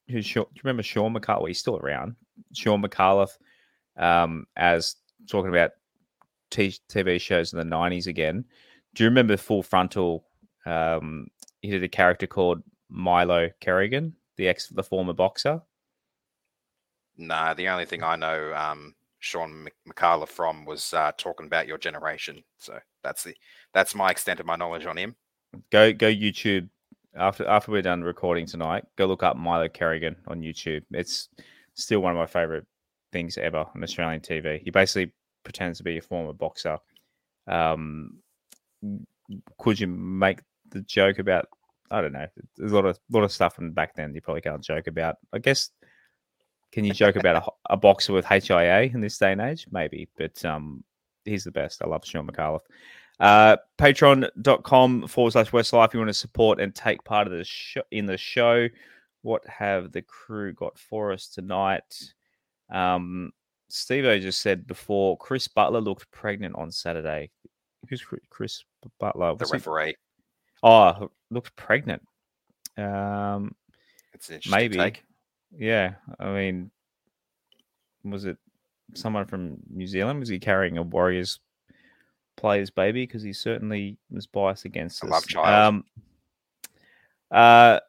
who 0.08 0.20
do 0.20 0.28
you 0.40 0.46
remember 0.64 0.82
Shaun 0.82 1.14
Micallef? 1.14 1.46
He's 1.46 1.60
still 1.60 1.76
around. 1.76 2.16
Shaun 2.52 2.82
Micallef, 2.82 3.30
um, 3.96 4.46
as 4.56 4.96
talking 5.28 5.50
about 5.50 5.70
t- 6.50 6.76
TV 6.88 7.20
shows 7.20 7.52
in 7.52 7.58
the 7.58 7.64
nineties 7.64 8.08
again. 8.08 8.44
Do 8.94 9.04
you 9.04 9.10
remember 9.10 9.36
Full 9.36 9.62
Frontal? 9.62 10.24
Um, 10.66 11.28
he 11.62 11.70
did 11.70 11.84
a 11.84 11.88
character 11.88 12.26
called 12.26 12.62
Milo 12.88 13.50
Kerrigan, 13.60 14.14
the 14.36 14.48
ex, 14.48 14.68
the 14.68 14.82
former 14.82 15.12
boxer. 15.12 15.62
Nah, 17.16 17.54
the 17.54 17.68
only 17.68 17.84
thing 17.84 18.02
I 18.02 18.16
know 18.16 18.54
um, 18.54 18.94
Shaun 19.18 19.68
Micallef 19.88 20.28
from 20.28 20.64
was 20.64 20.92
uh, 20.94 21.12
talking 21.16 21.46
about 21.46 21.66
your 21.66 21.78
generation. 21.78 22.42
So 22.58 22.78
that's 23.02 23.24
the 23.24 23.34
that's 23.72 23.94
my 23.94 24.10
extent 24.10 24.40
of 24.40 24.46
my 24.46 24.56
knowledge 24.56 24.86
on 24.86 24.96
him. 24.96 25.14
Go 25.70 25.92
go 25.92 26.10
YouTube 26.10 26.68
after 27.16 27.46
after 27.46 27.70
we're 27.70 27.82
done 27.82 28.02
recording 28.02 28.46
tonight. 28.46 28.84
Go 28.96 29.06
look 29.06 29.22
up 29.22 29.36
Milo 29.36 29.68
Kerrigan 29.68 30.16
on 30.26 30.40
YouTube. 30.40 30.82
It's 30.90 31.28
still 31.74 32.00
one 32.00 32.12
of 32.12 32.18
my 32.18 32.26
favorite 32.26 32.66
things 33.12 33.38
ever 33.38 33.66
on 33.74 33.82
Australian 33.82 34.20
TV. 34.20 34.62
He 34.62 34.70
basically 34.70 35.12
pretends 35.44 35.78
to 35.78 35.84
be 35.84 35.98
a 35.98 36.02
former 36.02 36.32
boxer. 36.32 36.78
Um, 37.46 38.18
could 39.58 39.78
you 39.78 39.86
make 39.86 40.40
the 40.70 40.80
joke 40.82 41.18
about? 41.18 41.48
I 41.90 42.00
don't 42.00 42.12
know. 42.12 42.26
There's 42.56 42.72
a 42.72 42.74
lot 42.74 42.86
of 42.86 42.98
lot 43.10 43.24
of 43.24 43.32
stuff 43.32 43.54
from 43.56 43.72
back 43.72 43.94
then 43.94 44.14
you 44.14 44.20
probably 44.20 44.42
can't 44.42 44.62
joke 44.62 44.86
about. 44.86 45.16
I 45.32 45.38
guess 45.38 45.70
can 46.72 46.84
you 46.84 46.92
joke 46.92 47.16
about 47.16 47.36
a, 47.68 47.72
a, 47.74 47.76
boxer 47.76 48.12
with 48.12 48.24
HIA 48.24 48.82
in 48.82 49.00
this 49.00 49.18
day 49.18 49.32
and 49.32 49.40
age? 49.40 49.66
Maybe, 49.70 50.08
but 50.16 50.44
um, 50.44 50.84
he's 51.24 51.44
the 51.44 51.50
best. 51.50 51.82
I 51.82 51.88
love 51.88 52.04
Shaun 52.04 52.26
Micallef. 52.26 52.60
Uh, 53.18 53.56
Patreon.com 53.78 55.08
forward 55.08 55.32
slash 55.32 55.50
Westlife. 55.50 55.88
If 55.88 55.94
you 55.94 56.00
want 56.00 56.08
to 56.08 56.14
support 56.14 56.60
and 56.60 56.74
take 56.74 57.04
part 57.04 57.26
of 57.26 57.32
the 57.32 57.44
show 57.44 57.82
in 57.90 58.06
the 58.06 58.16
show, 58.16 58.68
what 59.22 59.46
have 59.46 59.92
the 59.92 60.02
crew 60.02 60.52
got 60.52 60.78
for 60.78 61.12
us 61.12 61.28
tonight? 61.28 62.12
Um, 62.72 63.32
Steve 63.68 64.04
O 64.04 64.18
just 64.18 64.40
said 64.40 64.66
before 64.66 65.18
Chris 65.18 65.48
Butler 65.48 65.80
looked 65.80 66.10
pregnant 66.10 66.56
on 66.56 66.70
Saturday. 66.70 67.30
Who's 67.88 68.04
Chris 68.30 68.64
Butler? 68.98 69.34
the 69.36 69.46
referee. 69.52 69.88
He? 69.88 69.96
Oh, 70.62 71.10
looked 71.30 71.54
pregnant. 71.56 72.02
Um, 72.76 73.54
it's 74.14 74.48
maybe. 74.48 74.76
Take. 74.76 75.02
Yeah, 75.56 75.94
I 76.18 76.32
mean, 76.32 76.70
was 78.04 78.24
it 78.24 78.38
someone 78.94 79.26
from 79.26 79.58
New 79.68 79.86
Zealand? 79.86 80.20
Was 80.20 80.28
he 80.28 80.38
carrying 80.38 80.78
a 80.78 80.82
Warriors 80.82 81.40
player's 82.36 82.70
baby? 82.70 83.04
Because 83.04 83.22
he 83.22 83.32
certainly 83.32 83.98
was 84.10 84.26
biased 84.26 84.64
against 84.64 85.02
us. 85.04 85.10
love 85.10 85.26
child. 85.26 85.74
Um, 85.74 85.84
uh, 87.30 87.80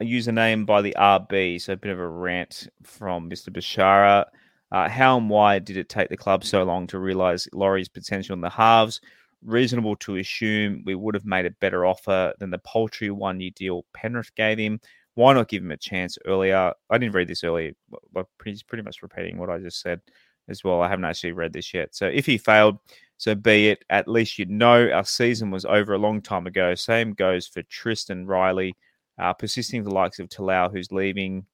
a 0.00 0.04
username 0.04 0.64
by 0.64 0.82
the 0.82 0.94
RB, 0.96 1.60
so 1.60 1.72
a 1.72 1.76
bit 1.76 1.90
of 1.90 1.98
a 1.98 2.08
rant 2.08 2.68
from 2.82 3.28
Mr. 3.28 3.50
Bashara. 3.50 4.26
Uh, 4.70 4.88
how 4.88 5.16
and 5.16 5.30
why 5.30 5.58
did 5.58 5.76
it 5.76 5.88
take 5.88 6.08
the 6.08 6.16
club 6.16 6.44
so 6.44 6.62
long 6.62 6.86
to 6.86 6.98
realise 6.98 7.48
Laurie's 7.52 7.88
potential 7.88 8.34
in 8.34 8.40
the 8.40 8.50
halves? 8.50 9.00
Reasonable 9.42 9.96
to 9.96 10.16
assume 10.16 10.82
we 10.84 10.94
would 10.94 11.14
have 11.14 11.24
made 11.24 11.46
a 11.46 11.50
better 11.52 11.86
offer 11.86 12.34
than 12.38 12.50
the 12.50 12.58
paltry 12.58 13.10
one 13.10 13.40
year 13.40 13.50
deal 13.54 13.84
Penrith 13.94 14.34
gave 14.34 14.58
him. 14.58 14.80
Why 15.18 15.32
not 15.32 15.48
give 15.48 15.64
him 15.64 15.72
a 15.72 15.76
chance 15.76 16.16
earlier? 16.26 16.72
I 16.90 16.96
didn't 16.96 17.16
read 17.16 17.26
this 17.26 17.42
earlier, 17.42 17.72
but 18.12 18.26
he's 18.44 18.62
pretty 18.62 18.84
much 18.84 19.02
repeating 19.02 19.36
what 19.36 19.50
I 19.50 19.58
just 19.58 19.80
said 19.80 20.00
as 20.48 20.62
well. 20.62 20.80
I 20.80 20.88
haven't 20.88 21.06
actually 21.06 21.32
read 21.32 21.52
this 21.52 21.74
yet. 21.74 21.92
So 21.92 22.06
if 22.06 22.24
he 22.24 22.38
failed, 22.38 22.78
so 23.16 23.34
be 23.34 23.70
it. 23.70 23.84
At 23.90 24.06
least 24.06 24.38
you 24.38 24.46
know 24.46 24.88
our 24.92 25.04
season 25.04 25.50
was 25.50 25.64
over 25.64 25.92
a 25.92 25.98
long 25.98 26.22
time 26.22 26.46
ago. 26.46 26.76
Same 26.76 27.14
goes 27.14 27.48
for 27.48 27.62
Tristan 27.64 28.28
Riley, 28.28 28.76
uh, 29.18 29.32
persisting 29.32 29.82
the 29.82 29.90
likes 29.90 30.20
of 30.20 30.28
Talau, 30.28 30.70
who's 30.70 30.92
leaving, 30.92 31.44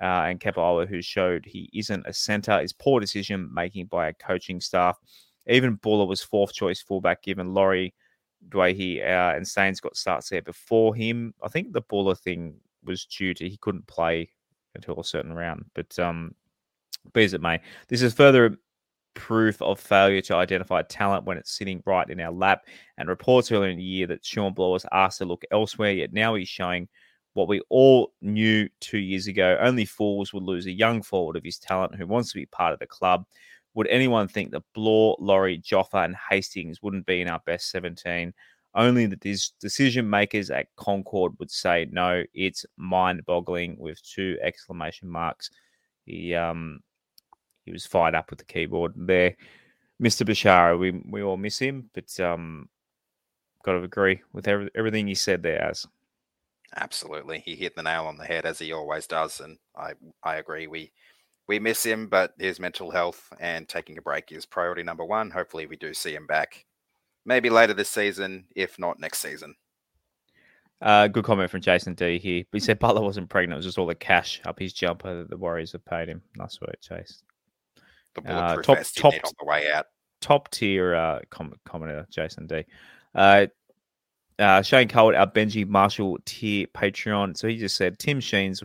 uh, 0.00 0.24
and 0.24 0.40
Kepaoa, 0.40 0.88
who 0.88 1.02
showed 1.02 1.44
he 1.44 1.68
isn't 1.74 2.06
a 2.06 2.12
centre, 2.14 2.58
is 2.58 2.72
poor 2.72 3.00
decision 3.00 3.52
making 3.52 3.88
by 3.88 4.06
our 4.06 4.14
coaching 4.14 4.62
staff. 4.62 4.96
Even 5.46 5.74
Bula 5.74 6.06
was 6.06 6.22
fourth 6.22 6.54
choice 6.54 6.80
fullback, 6.80 7.22
given 7.22 7.52
Laurie, 7.52 7.92
Dwayne, 8.48 9.02
uh, 9.02 9.36
and 9.36 9.46
Staines 9.46 9.82
got 9.82 9.94
starts 9.94 10.30
there 10.30 10.40
before 10.40 10.94
him. 10.94 11.34
I 11.42 11.48
think 11.48 11.74
the 11.74 11.82
Bula 11.82 12.14
thing 12.14 12.54
was 12.84 13.04
due 13.06 13.34
to 13.34 13.48
he 13.48 13.56
couldn't 13.58 13.86
play 13.86 14.30
until 14.74 14.98
a 15.00 15.04
certain 15.04 15.32
round, 15.32 15.64
but 15.74 15.98
um, 15.98 16.34
be 17.12 17.24
as 17.24 17.34
it 17.34 17.40
may, 17.40 17.60
this 17.88 18.02
is 18.02 18.14
further 18.14 18.56
proof 19.14 19.62
of 19.62 19.78
failure 19.78 20.20
to 20.20 20.34
identify 20.34 20.82
talent 20.82 21.24
when 21.24 21.38
it's 21.38 21.56
sitting 21.56 21.82
right 21.86 22.08
in 22.10 22.20
our 22.20 22.32
lap. 22.32 22.66
And 22.98 23.08
reports 23.08 23.50
earlier 23.50 23.70
in 23.70 23.78
the 23.78 23.84
year 23.84 24.06
that 24.08 24.24
Shawn 24.24 24.52
Blore 24.52 24.72
was 24.72 24.86
asked 24.92 25.18
to 25.18 25.24
look 25.24 25.44
elsewhere, 25.50 25.92
yet 25.92 26.12
now 26.12 26.34
he's 26.34 26.48
showing 26.48 26.88
what 27.34 27.48
we 27.48 27.60
all 27.68 28.12
knew 28.20 28.68
two 28.80 28.98
years 28.98 29.26
ago. 29.26 29.56
Only 29.60 29.84
fools 29.84 30.32
would 30.32 30.42
lose 30.42 30.66
a 30.66 30.72
young 30.72 31.02
forward 31.02 31.36
of 31.36 31.44
his 31.44 31.58
talent 31.58 31.94
who 31.94 32.06
wants 32.06 32.32
to 32.32 32.38
be 32.38 32.46
part 32.46 32.72
of 32.72 32.78
the 32.78 32.86
club. 32.86 33.24
Would 33.74 33.88
anyone 33.88 34.28
think 34.28 34.52
that 34.52 34.62
Bloor, 34.72 35.16
Laurie, 35.18 35.58
Joffa, 35.58 36.04
and 36.04 36.14
Hastings 36.30 36.80
wouldn't 36.80 37.06
be 37.06 37.20
in 37.20 37.28
our 37.28 37.40
best 37.44 37.70
17? 37.70 38.32
Only 38.74 39.06
the 39.06 39.16
dis- 39.16 39.52
decision 39.60 40.08
makers 40.08 40.50
at 40.50 40.74
Concord 40.76 41.32
would 41.38 41.50
say 41.50 41.86
no. 41.90 42.24
It's 42.34 42.66
mind 42.76 43.24
boggling 43.24 43.76
with 43.78 44.02
two 44.02 44.36
exclamation 44.42 45.08
marks. 45.08 45.50
He 46.04 46.34
um 46.34 46.80
he 47.64 47.72
was 47.72 47.86
fired 47.86 48.14
up 48.14 48.30
with 48.30 48.38
the 48.38 48.44
keyboard 48.44 48.92
there. 48.96 49.36
Mr. 50.02 50.26
Bashara, 50.26 50.78
we 50.78 50.90
we 51.08 51.22
all 51.22 51.36
miss 51.36 51.58
him, 51.58 51.88
but 51.94 52.18
um 52.20 52.68
got 53.64 53.72
to 53.72 53.82
agree 53.82 54.20
with 54.32 54.46
every, 54.46 54.70
everything 54.74 55.06
he 55.06 55.14
said 55.14 55.42
there 55.42 55.62
as. 55.62 55.86
Absolutely, 56.76 57.38
he 57.38 57.54
hit 57.54 57.74
the 57.76 57.82
nail 57.82 58.04
on 58.04 58.16
the 58.16 58.24
head 58.24 58.44
as 58.44 58.58
he 58.58 58.72
always 58.72 59.06
does, 59.06 59.40
and 59.40 59.58
I 59.76 59.92
I 60.22 60.36
agree. 60.36 60.66
We 60.66 60.92
we 61.46 61.58
miss 61.58 61.84
him, 61.84 62.08
but 62.08 62.34
his 62.38 62.58
mental 62.58 62.90
health 62.90 63.32
and 63.38 63.68
taking 63.68 63.98
a 63.98 64.02
break 64.02 64.32
is 64.32 64.46
priority 64.46 64.82
number 64.82 65.04
one. 65.04 65.30
Hopefully, 65.30 65.66
we 65.66 65.76
do 65.76 65.94
see 65.94 66.14
him 66.14 66.26
back, 66.26 66.64
maybe 67.24 67.50
later 67.50 67.74
this 67.74 67.90
season, 67.90 68.44
if 68.54 68.78
not 68.78 68.98
next 69.00 69.18
season. 69.20 69.54
Uh, 70.82 71.06
good 71.08 71.24
comment 71.24 71.50
from 71.50 71.60
Jason 71.60 71.94
D 71.94 72.18
here. 72.18 72.44
He 72.52 72.60
said 72.60 72.78
Butler 72.78 73.00
wasn't 73.02 73.30
pregnant; 73.30 73.54
it 73.54 73.56
was 73.58 73.64
just 73.66 73.78
all 73.78 73.86
the 73.86 73.94
cash 73.94 74.40
up 74.44 74.58
his 74.58 74.72
jumper 74.72 75.18
that 75.18 75.30
the 75.30 75.36
Warriors 75.36 75.72
have 75.72 75.84
paid 75.84 76.08
him. 76.08 76.20
Nice 76.36 76.60
work, 76.60 76.76
Chase. 76.82 77.22
The 78.14 78.30
Uh, 78.30 78.56
top- 78.62 78.78
top- 78.96 79.14
on 79.14 79.32
the 79.40 79.46
way 79.46 79.70
out. 79.72 79.86
top 80.20 80.50
tier 80.50 80.94
uh, 80.94 81.20
com- 81.30 81.54
commenter, 81.66 82.08
Jason 82.10 82.46
D. 82.46 82.64
Uh, 83.14 83.46
uh, 84.38 84.62
Shane 84.62 84.88
Cole, 84.88 85.16
our 85.16 85.30
Benji 85.30 85.66
Marshall 85.66 86.18
tier 86.24 86.66
Patreon. 86.68 87.36
So 87.36 87.46
he 87.48 87.56
just 87.56 87.76
said, 87.76 87.98
Tim 87.98 88.20
Sheens, 88.20 88.62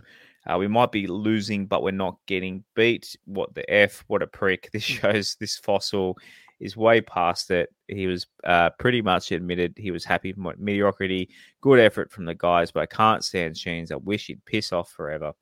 uh, 0.48 0.58
we 0.58 0.68
might 0.68 0.92
be 0.92 1.06
losing, 1.08 1.68
but 1.68 1.84
we're 1.84 1.92
not 1.92 2.18
getting 2.26 2.64
beat. 2.76 3.16
What 3.26 3.54
the 3.54 3.70
F? 3.72 4.04
What 4.08 4.24
a 4.24 4.28
prick. 4.28 4.70
This 4.74 4.84
shows 4.84 5.36
this 5.40 5.58
fossil 5.58 6.18
is 6.60 6.76
way 6.76 7.02
past 7.02 7.52
it. 7.52 7.74
He 7.88 8.08
was 8.08 8.28
uh, 8.44 8.70
pretty 8.80 9.02
much 9.02 9.32
admitted 9.32 9.74
he 9.78 9.92
was 9.92 10.04
happy 10.04 10.34
with 10.34 10.60
mediocrity. 10.60 11.30
Good 11.62 11.80
effort 11.80 12.12
from 12.12 12.26
the 12.26 12.36
guys, 12.36 12.72
but 12.72 12.82
I 12.82 12.86
can't 12.86 13.24
stand 13.24 13.58
Sheens. 13.58 13.92
I 13.92 13.96
wish 13.96 14.28
he'd 14.28 14.44
piss 14.46 14.72
off 14.74 14.92
forever. 14.92 15.34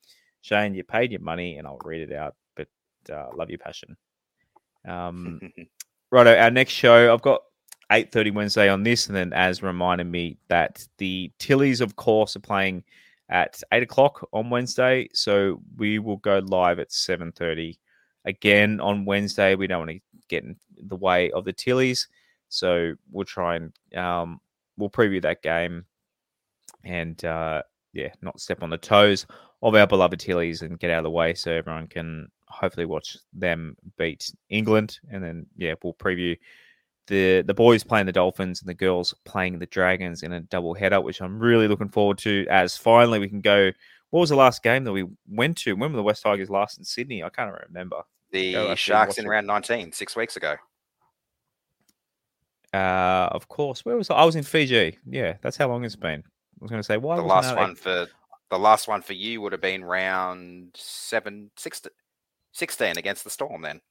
Shane, 0.41 0.75
you 0.75 0.83
paid 0.83 1.11
your 1.11 1.21
money, 1.21 1.57
and 1.57 1.67
I'll 1.67 1.79
read 1.83 2.09
it 2.09 2.15
out, 2.15 2.35
but 2.55 2.67
uh, 3.11 3.27
love 3.35 3.49
your 3.49 3.59
passion. 3.59 3.97
Um, 4.87 5.41
Righto, 6.11 6.37
our 6.37 6.51
next 6.51 6.71
show, 6.71 7.13
I've 7.13 7.21
got 7.21 7.41
8.30 7.91 8.33
Wednesday 8.33 8.69
on 8.69 8.83
this, 8.83 9.07
and 9.07 9.15
then 9.15 9.33
as 9.33 9.63
reminded 9.63 10.07
me 10.07 10.37
that 10.47 10.87
the 10.99 11.31
Tillies, 11.39 11.81
of 11.81 11.95
course, 11.95 12.35
are 12.35 12.41
playing 12.41 12.83
at 13.29 13.61
8 13.73 13.83
o'clock 13.83 14.27
on 14.31 14.49
Wednesday, 14.49 15.09
so 15.13 15.61
we 15.75 15.99
will 15.99 16.17
go 16.17 16.39
live 16.39 16.79
at 16.79 16.89
7.30 16.89 17.77
again 18.25 18.79
on 18.79 19.05
Wednesday. 19.05 19.55
We 19.55 19.67
don't 19.67 19.79
want 19.79 19.91
to 19.91 19.99
get 20.27 20.43
in 20.43 20.55
the 20.77 20.95
way 20.95 21.31
of 21.31 21.45
the 21.45 21.53
Tillies, 21.53 22.07
so 22.49 22.93
we'll 23.11 23.25
try 23.25 23.55
and 23.55 23.97
um, 23.97 24.39
we'll 24.77 24.89
preview 24.89 25.21
that 25.21 25.41
game 25.41 25.85
and, 26.83 27.23
uh, 27.25 27.61
yeah, 27.93 28.09
not 28.21 28.39
step 28.39 28.63
on 28.63 28.69
the 28.69 28.77
toes 28.77 29.25
of 29.61 29.75
our 29.75 29.87
beloved 29.87 30.19
Tillies 30.19 30.61
and 30.61 30.79
get 30.79 30.91
out 30.91 30.99
of 30.99 31.03
the 31.03 31.09
way 31.09 31.33
so 31.33 31.51
everyone 31.51 31.87
can 31.87 32.27
hopefully 32.47 32.85
watch 32.85 33.17
them 33.33 33.75
beat 33.97 34.31
England. 34.49 34.99
And 35.11 35.23
then, 35.23 35.45
yeah, 35.57 35.73
we'll 35.83 35.93
preview 35.93 36.37
the 37.07 37.41
the 37.41 37.53
boys 37.53 37.83
playing 37.83 38.05
the 38.05 38.11
Dolphins 38.11 38.61
and 38.61 38.69
the 38.69 38.73
girls 38.73 39.13
playing 39.25 39.59
the 39.59 39.65
Dragons 39.65 40.23
in 40.23 40.33
a 40.33 40.41
double 40.41 40.73
header, 40.73 41.01
which 41.01 41.21
I'm 41.21 41.39
really 41.39 41.67
looking 41.67 41.89
forward 41.89 42.17
to. 42.19 42.45
As 42.49 42.77
finally 42.77 43.19
we 43.19 43.29
can 43.29 43.41
go. 43.41 43.71
What 44.09 44.21
was 44.21 44.29
the 44.29 44.37
last 44.37 44.63
game 44.63 44.85
that 44.85 44.93
we 44.93 45.05
went 45.27 45.57
to? 45.59 45.73
When 45.73 45.91
were 45.91 45.97
the 45.97 46.03
West 46.03 46.23
Tigers 46.23 46.49
last 46.49 46.77
in 46.77 46.85
Sydney? 46.85 47.23
I 47.23 47.29
can't 47.29 47.53
remember. 47.67 48.03
The 48.31 48.55
actually 48.55 48.75
Sharks 48.75 49.17
in 49.17 49.27
round 49.27 49.47
19, 49.47 49.91
six 49.93 50.15
weeks 50.15 50.35
ago. 50.35 50.55
Uh, 52.73 53.29
of 53.31 53.47
course. 53.47 53.85
Where 53.85 53.95
was 53.95 54.09
I? 54.09 54.15
I 54.15 54.25
was 54.25 54.35
in 54.35 54.43
Fiji. 54.43 54.97
Yeah, 55.05 55.37
that's 55.41 55.57
how 55.57 55.69
long 55.69 55.83
it's 55.85 55.95
been. 55.95 56.19
I 56.19 56.59
was 56.59 56.71
going 56.71 56.81
to 56.81 56.85
say 56.85 56.97
why 56.97 57.15
the 57.15 57.21
last 57.21 57.55
one 57.55 57.75
for 57.75 58.07
the 58.49 58.59
last 58.59 58.87
one 58.87 59.01
for 59.01 59.13
you 59.13 59.41
would 59.41 59.51
have 59.51 59.61
been 59.61 59.83
round 59.83 60.71
seven, 60.75 61.51
six, 61.57 61.81
16 62.53 62.97
against 62.97 63.23
the 63.23 63.29
Storm. 63.29 63.61
Then 63.61 63.81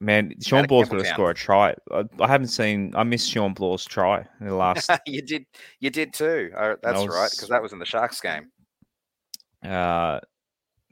Man, 0.00 0.32
Shawn 0.42 0.66
Blore's 0.66 0.88
got 0.88 0.98
to 0.98 1.04
score 1.04 1.30
a 1.30 1.34
try. 1.34 1.74
I, 1.90 2.04
I 2.20 2.26
haven't 2.26 2.48
seen. 2.48 2.94
I 2.96 3.02
missed 3.02 3.30
Shawn 3.30 3.52
Blore's 3.52 3.84
try 3.84 4.26
in 4.40 4.46
the 4.46 4.54
last 4.54 4.90
you 5.06 5.22
did, 5.22 5.44
you 5.80 5.90
did 5.90 6.14
too. 6.14 6.50
Oh, 6.56 6.76
that's 6.82 7.06
right, 7.06 7.30
because 7.30 7.48
that 7.48 7.62
was 7.62 7.72
in 7.72 7.78
the 7.78 7.84
Sharks 7.84 8.20
game. 8.20 8.50
Uh, 9.62 10.20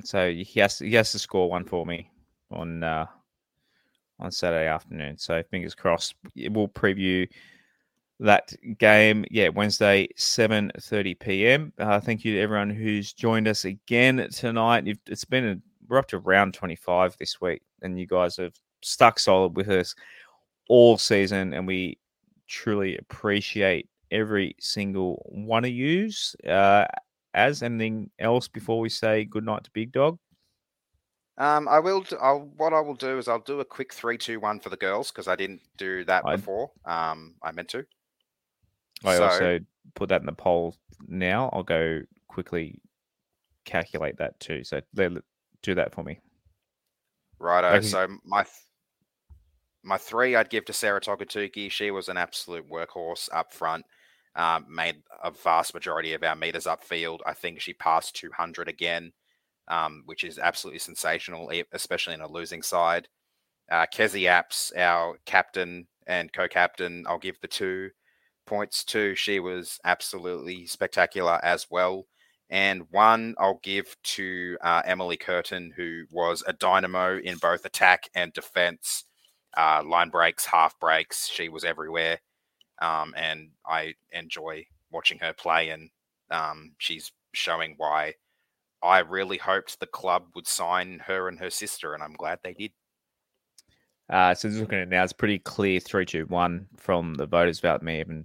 so 0.05 0.31
he 0.31 0.61
has 0.61 0.79
he 0.79 0.95
has 0.95 1.13
to 1.13 1.19
score 1.19 1.49
one 1.49 1.65
for 1.65 1.87
me 1.87 2.11
on 2.51 2.83
uh, 2.83 3.07
on 4.21 4.31
Saturday 4.31 4.67
afternoon. 4.67 5.17
So 5.19 5.43
fingers 5.51 5.75
crossed. 5.75 6.15
We'll 6.37 6.69
preview 6.69 7.29
that 8.21 8.53
game. 8.79 9.25
Yeah, 9.31 9.49
Wednesday, 9.49 10.09
seven 10.17 10.73
thirty 10.81 11.15
p.m. 11.15 11.73
Uh, 11.79 12.01
thank 12.01 12.25
you 12.25 12.35
to 12.35 12.41
everyone 12.41 12.71
who's 12.71 13.13
joined 13.13 13.47
us 13.49 13.65
again 13.65 14.29
tonight. 14.33 14.99
It's 15.07 15.25
been 15.25 15.49
a, 15.49 15.57
we're 15.89 15.99
up 15.99 16.09
to 16.09 16.19
round 16.19 16.55
twenty 16.55 16.77
five 16.77 17.17
this 17.19 17.41
week, 17.41 17.63
and 17.83 17.99
you 17.99 18.07
guys 18.07 18.37
have 18.39 18.55
stuck 18.83 19.19
solid 19.19 19.57
with 19.57 19.69
us 19.69 19.95
all 20.69 20.99
season, 20.99 21.55
and 21.55 21.67
we 21.67 21.99
truly 22.49 22.97
appreciate 22.99 23.89
every 24.11 24.57
single 24.59 25.25
one 25.31 25.65
of 25.65 25.71
yous. 25.71 26.35
Uh, 26.47 26.87
as 27.35 27.63
anything 27.63 28.11
else 28.19 28.49
before 28.49 28.81
we 28.81 28.89
say 28.89 29.25
goodnight 29.25 29.63
to 29.63 29.71
Big 29.71 29.93
Dog? 29.93 30.19
Um, 31.39 31.69
I 31.69 31.79
will. 31.79 32.01
Do, 32.03 32.17
I'll, 32.21 32.51
what 32.57 32.73
I 32.73 32.81
will 32.81 32.95
do 32.97 33.17
is 33.17 33.29
I'll 33.29 33.39
do 33.39 33.61
a 33.61 33.65
quick 33.65 33.93
three, 33.95 34.19
two, 34.19 34.41
one 34.41 34.59
for 34.59 34.71
the 34.71 34.77
girls 34.77 35.11
because 35.13 35.29
I 35.29 35.37
didn't 35.37 35.63
do 35.77 36.05
that 36.05 36.25
I- 36.27 36.37
before. 36.37 36.73
Um, 36.85 37.37
I 37.43 37.53
meant 37.53 37.69
to. 37.71 37.87
I 39.05 39.17
So- 39.17 39.25
also 39.25 39.59
put 39.95 40.09
that 40.09 40.21
in 40.21 40.27
the 40.27 40.33
poll 40.33 40.77
now. 41.07 41.49
I'll 41.53 41.63
go 41.63 42.01
quickly 42.27 42.81
calculate 43.65 44.19
that 44.19 44.39
too. 44.41 44.65
So 44.65 44.81
do 44.95 45.75
that 45.75 45.95
for 45.95 46.03
me. 46.03 46.21
Righto. 47.39 47.69
Okay. 47.69 47.87
So 47.87 48.09
my 48.25 48.45
my 49.85 49.97
three 49.97 50.35
I'd 50.35 50.51
give 50.51 50.65
to 50.67 50.73
Sarah 50.73 51.01
Togatuki. 51.01 51.71
She 51.71 51.91
was 51.93 52.09
an 52.09 52.17
absolute 52.17 52.69
workhorse 52.69 53.29
up 53.33 53.53
front. 53.53 53.85
Um, 54.35 54.67
made 54.69 55.03
a 55.23 55.31
vast 55.31 55.75
majority 55.75 56.15
of 56.15 56.23
our 56.23 56.37
meters 56.37 56.65
upfield. 56.65 57.21
I 57.27 57.35
think 57.35 57.61
she 57.61 57.73
passed 57.75 58.15
200 58.17 58.69
again, 58.69 59.13
um, 59.69 60.03
which 60.07 60.25
is 60.25 60.39
absolutely 60.39 60.79
sensational, 60.79 61.51
especially 61.73 62.15
in 62.15 62.21
a 62.21 62.29
losing 62.31 62.63
side. 62.63 63.09
Uh, 63.71 63.87
Kezie 63.93 64.23
Apps, 64.29 64.77
our 64.77 65.19
captain 65.27 65.87
and 66.07 66.33
co-captain, 66.33 67.05
I'll 67.07 67.19
give 67.19 67.39
the 67.41 67.49
two 67.49 67.91
points 68.47 68.83
to. 68.85 69.15
She 69.15 69.41
was 69.41 69.79
absolutely 69.85 70.67
spectacular 70.67 71.39
as 71.45 71.67
well. 71.71 72.07
and 72.51 72.85
one 72.91 73.35
I'll 73.39 73.61
give 73.63 73.95
to 74.03 74.57
uh, 74.63 74.83
Emily 74.85 75.17
Curtin, 75.19 75.73
who 75.77 76.05
was 76.11 76.43
a 76.47 76.53
dynamo 76.55 77.19
in 77.19 77.37
both 77.39 77.65
attack 77.65 78.09
and 78.15 78.33
defense, 78.33 79.05
uh, 79.57 79.83
line 79.85 80.09
breaks, 80.11 80.47
half 80.47 80.79
breaks. 80.81 81.29
She 81.29 81.49
was 81.49 81.65
everywhere, 81.65 82.19
um, 82.81 83.15
and 83.17 83.51
I 83.67 83.95
enjoy 84.13 84.65
watching 84.91 85.19
her 85.19 85.33
play. 85.35 85.71
And 85.71 85.91
um, 86.31 86.73
she's 86.79 87.13
showing 87.35 87.75
why 87.77 88.15
I 88.83 89.01
really 89.01 89.39
hoped 89.39 89.81
the 89.81 89.87
club 89.87 90.27
would 90.35 90.47
sign 90.47 91.03
her 91.07 91.29
and 91.29 91.39
her 91.39 91.51
sister, 91.51 91.95
and 91.95 92.03
I'm 92.03 92.13
glad 92.13 92.39
they 92.43 92.55
did. 92.55 92.73
Uh, 94.11 94.35
so 94.35 94.49
looking 94.49 94.79
at 94.79 94.83
it 94.85 94.89
now, 94.89 95.05
it's 95.05 95.13
pretty 95.13 95.39
clear 95.39 95.81
three, 95.81 96.07
two, 96.07 96.25
one 96.27 96.67
from 96.77 97.15
the 97.15 97.27
voters 97.27 97.61
without 97.61 97.83
me 97.83 98.01
even 98.01 98.25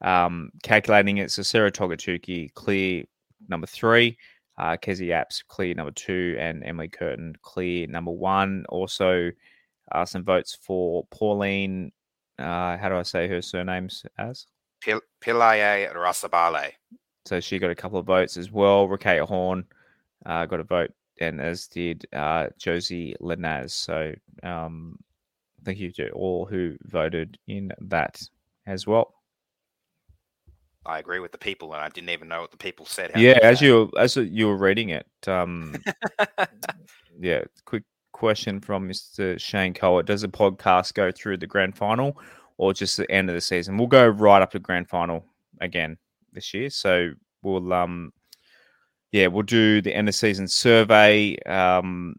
um, 0.00 0.50
calculating 0.62 1.18
it. 1.18 1.30
So 1.30 1.42
Sarah 1.42 1.72
Togatuki, 1.72 2.52
clear 2.54 3.04
number 3.48 3.66
three. 3.66 4.16
Uh, 4.58 4.76
Kezie 4.76 5.08
Apps, 5.08 5.42
clear 5.46 5.74
number 5.74 5.92
two. 5.92 6.36
And 6.38 6.64
Emily 6.64 6.88
Curtin, 6.88 7.36
clear 7.42 7.86
number 7.86 8.10
one. 8.10 8.64
Also, 8.68 9.30
uh, 9.90 10.04
some 10.04 10.24
votes 10.24 10.56
for 10.60 11.06
Pauline. 11.10 11.92
Uh, 12.38 12.76
how 12.78 12.88
do 12.88 12.96
I 12.96 13.02
say 13.02 13.28
her 13.28 13.42
surnames 13.42 14.04
as? 14.18 14.46
Pil- 14.80 15.00
Pilaye 15.20 15.94
Rasabale. 15.94 16.72
So 17.24 17.40
she 17.40 17.58
got 17.58 17.70
a 17.70 17.74
couple 17.74 17.98
of 17.98 18.06
votes 18.06 18.36
as 18.36 18.50
well. 18.50 18.88
Rikeya 18.88 19.26
Horne 19.26 19.64
uh, 20.26 20.46
got 20.46 20.60
a 20.60 20.64
vote, 20.64 20.92
and 21.20 21.40
as 21.40 21.66
did 21.68 22.06
uh, 22.12 22.48
Josie 22.58 23.14
Lenaz. 23.20 23.70
So 23.70 24.12
um, 24.42 24.98
thank 25.64 25.78
you 25.78 25.92
to 25.92 26.10
all 26.10 26.46
who 26.46 26.76
voted 26.82 27.38
in 27.46 27.72
that 27.80 28.20
as 28.66 28.86
well. 28.86 29.14
I 30.84 30.98
agree 30.98 31.20
with 31.20 31.30
the 31.30 31.38
people, 31.38 31.74
and 31.74 31.82
I 31.82 31.88
didn't 31.90 32.10
even 32.10 32.26
know 32.26 32.40
what 32.40 32.50
the 32.50 32.56
people 32.56 32.86
said. 32.86 33.12
Yeah, 33.16 33.38
as 33.40 33.60
you 33.60 33.90
as 33.96 34.16
you 34.16 34.48
were 34.48 34.56
reading 34.56 34.90
it, 34.90 35.06
um, 35.28 35.76
yeah. 37.20 37.42
Quick 37.66 37.84
question 38.10 38.60
from 38.60 38.88
Mr. 38.88 39.38
Shane 39.38 39.74
Cole: 39.74 40.02
Does 40.02 40.22
the 40.22 40.28
podcast 40.28 40.94
go 40.94 41.12
through 41.12 41.36
the 41.36 41.46
grand 41.46 41.76
final, 41.76 42.18
or 42.56 42.72
just 42.72 42.96
the 42.96 43.08
end 43.12 43.30
of 43.30 43.34
the 43.34 43.40
season? 43.40 43.78
We'll 43.78 43.86
go 43.86 44.08
right 44.08 44.42
up 44.42 44.50
to 44.52 44.58
grand 44.58 44.88
final 44.88 45.24
again 45.60 45.98
this 46.32 46.54
year. 46.54 46.70
So 46.70 47.10
we'll 47.42 47.72
um, 47.72 48.12
yeah, 49.12 49.26
we'll 49.26 49.42
do 49.42 49.80
the 49.82 49.94
end 49.94 50.08
of 50.08 50.14
season 50.14 50.48
survey. 50.48 51.36
Um, 51.44 52.16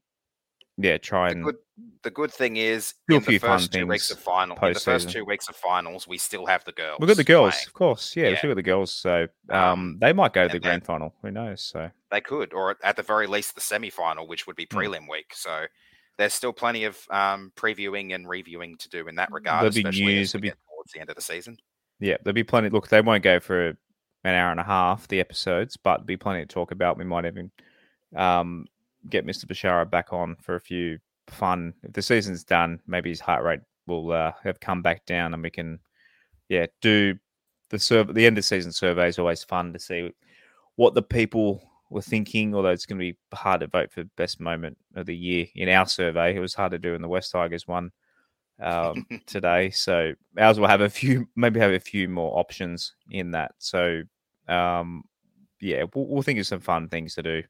yeah, 0.77 0.97
try 0.97 1.29
and 1.29 1.41
the 1.41 1.51
good, 1.51 1.57
the 2.03 2.11
good 2.11 2.31
thing 2.31 2.57
is 2.57 2.93
in 3.09 3.21
the 3.23 3.37
first 3.37 3.71
two 3.71 3.85
weeks 3.85 4.11
of 4.11 4.19
final, 4.19 4.57
in 4.57 4.73
the 4.73 4.79
first 4.79 5.09
two 5.09 5.25
weeks 5.25 5.47
of 5.49 5.55
finals, 5.55 6.07
we 6.07 6.17
still 6.17 6.45
have 6.45 6.63
the 6.65 6.71
girls. 6.71 6.97
We've 6.99 7.07
got 7.07 7.17
the 7.17 7.23
girls, 7.23 7.53
playing. 7.53 7.67
of 7.67 7.73
course. 7.73 8.15
Yeah, 8.15 8.23
yeah. 8.23 8.29
we've 8.29 8.37
still 8.39 8.49
got 8.51 8.55
the 8.55 8.63
girls. 8.63 8.93
So 8.93 9.27
um, 9.49 9.59
um 9.59 9.97
they 9.99 10.13
might 10.13 10.33
go 10.33 10.47
to 10.47 10.51
the 10.51 10.59
grand 10.59 10.85
final. 10.85 11.13
Who 11.21 11.31
knows? 11.31 11.61
So 11.61 11.89
they 12.11 12.21
could, 12.21 12.53
or 12.53 12.77
at 12.83 12.95
the 12.95 13.03
very 13.03 13.27
least, 13.27 13.55
the 13.55 13.61
semi 13.61 13.89
final, 13.89 14.27
which 14.27 14.47
would 14.47 14.55
be 14.55 14.67
hmm. 14.69 14.77
prelim 14.77 15.01
mm. 15.01 15.11
week. 15.11 15.33
So 15.33 15.65
there's 16.17 16.33
still 16.33 16.53
plenty 16.53 16.85
of 16.85 16.97
um, 17.09 17.51
previewing 17.55 18.13
and 18.13 18.27
reviewing 18.27 18.77
to 18.77 18.89
do 18.89 19.07
in 19.07 19.15
that 19.15 19.31
regard. 19.31 19.61
There'll 19.61 19.91
be 19.91 19.99
news. 19.99 20.31
There'll 20.31 20.41
be 20.41 20.49
towards 20.49 20.91
the 20.93 20.99
end 20.99 21.09
of 21.09 21.15
the 21.15 21.21
season. 21.21 21.57
Yeah, 21.99 22.17
there'll 22.23 22.35
be 22.35 22.43
plenty. 22.43 22.69
Look, 22.69 22.89
they 22.89 23.01
won't 23.01 23.23
go 23.23 23.39
for 23.39 23.77
an 24.23 24.35
hour 24.35 24.51
and 24.51 24.59
a 24.59 24.63
half 24.63 25.07
the 25.07 25.19
episodes, 25.19 25.77
but 25.77 26.05
be 26.05 26.17
plenty 26.17 26.41
to 26.41 26.45
talk 26.45 26.71
about. 26.71 26.97
We 26.97 27.03
might 27.03 27.25
even 27.25 27.51
um, 28.15 28.65
get 29.09 29.25
Mr. 29.25 29.45
Bashara 29.45 29.89
back 29.89 30.13
on 30.13 30.35
for 30.41 30.55
a 30.55 30.61
few 30.61 30.99
fun. 31.27 31.73
If 31.83 31.93
the 31.93 32.01
season's 32.01 32.43
done, 32.43 32.79
maybe 32.87 33.09
his 33.09 33.19
heart 33.19 33.43
rate 33.43 33.61
will 33.87 34.11
uh, 34.11 34.31
have 34.43 34.59
come 34.59 34.81
back 34.81 35.05
down, 35.05 35.33
and 35.33 35.43
we 35.43 35.49
can, 35.49 35.79
yeah, 36.49 36.67
do 36.81 37.17
the 37.69 37.79
survey. 37.79 38.13
The 38.13 38.25
end 38.25 38.37
of 38.37 38.45
season 38.45 38.71
survey 38.71 39.09
is 39.09 39.19
always 39.19 39.43
fun 39.43 39.73
to 39.73 39.79
see 39.79 40.11
what 40.75 40.93
the 40.93 41.01
people 41.01 41.61
were 41.89 42.01
thinking. 42.01 42.55
Although 42.55 42.69
it's 42.69 42.85
going 42.85 42.99
to 42.99 43.11
be 43.11 43.17
hard 43.33 43.61
to 43.61 43.67
vote 43.67 43.91
for 43.91 44.03
best 44.15 44.39
moment 44.39 44.77
of 44.95 45.05
the 45.05 45.15
year 45.15 45.47
in 45.55 45.69
our 45.69 45.85
survey, 45.85 46.35
it 46.35 46.39
was 46.39 46.53
hard 46.53 46.71
to 46.71 46.79
do 46.79 46.95
in 46.95 47.01
the 47.01 47.09
West 47.09 47.31
Tigers 47.31 47.67
one 47.67 47.91
um, 48.61 49.05
today. 49.25 49.69
So 49.71 50.13
ours 50.37 50.59
will 50.59 50.67
have 50.67 50.81
a 50.81 50.89
few, 50.89 51.27
maybe 51.35 51.59
have 51.59 51.71
a 51.71 51.79
few 51.79 52.07
more 52.07 52.37
options 52.37 52.93
in 53.09 53.31
that. 53.31 53.53
So 53.57 54.03
um, 54.47 55.03
yeah, 55.59 55.83
we'll, 55.93 56.05
we'll 56.07 56.21
think 56.21 56.39
of 56.39 56.47
some 56.47 56.59
fun 56.59 56.89
things 56.89 57.15
to 57.15 57.23
do 57.23 57.43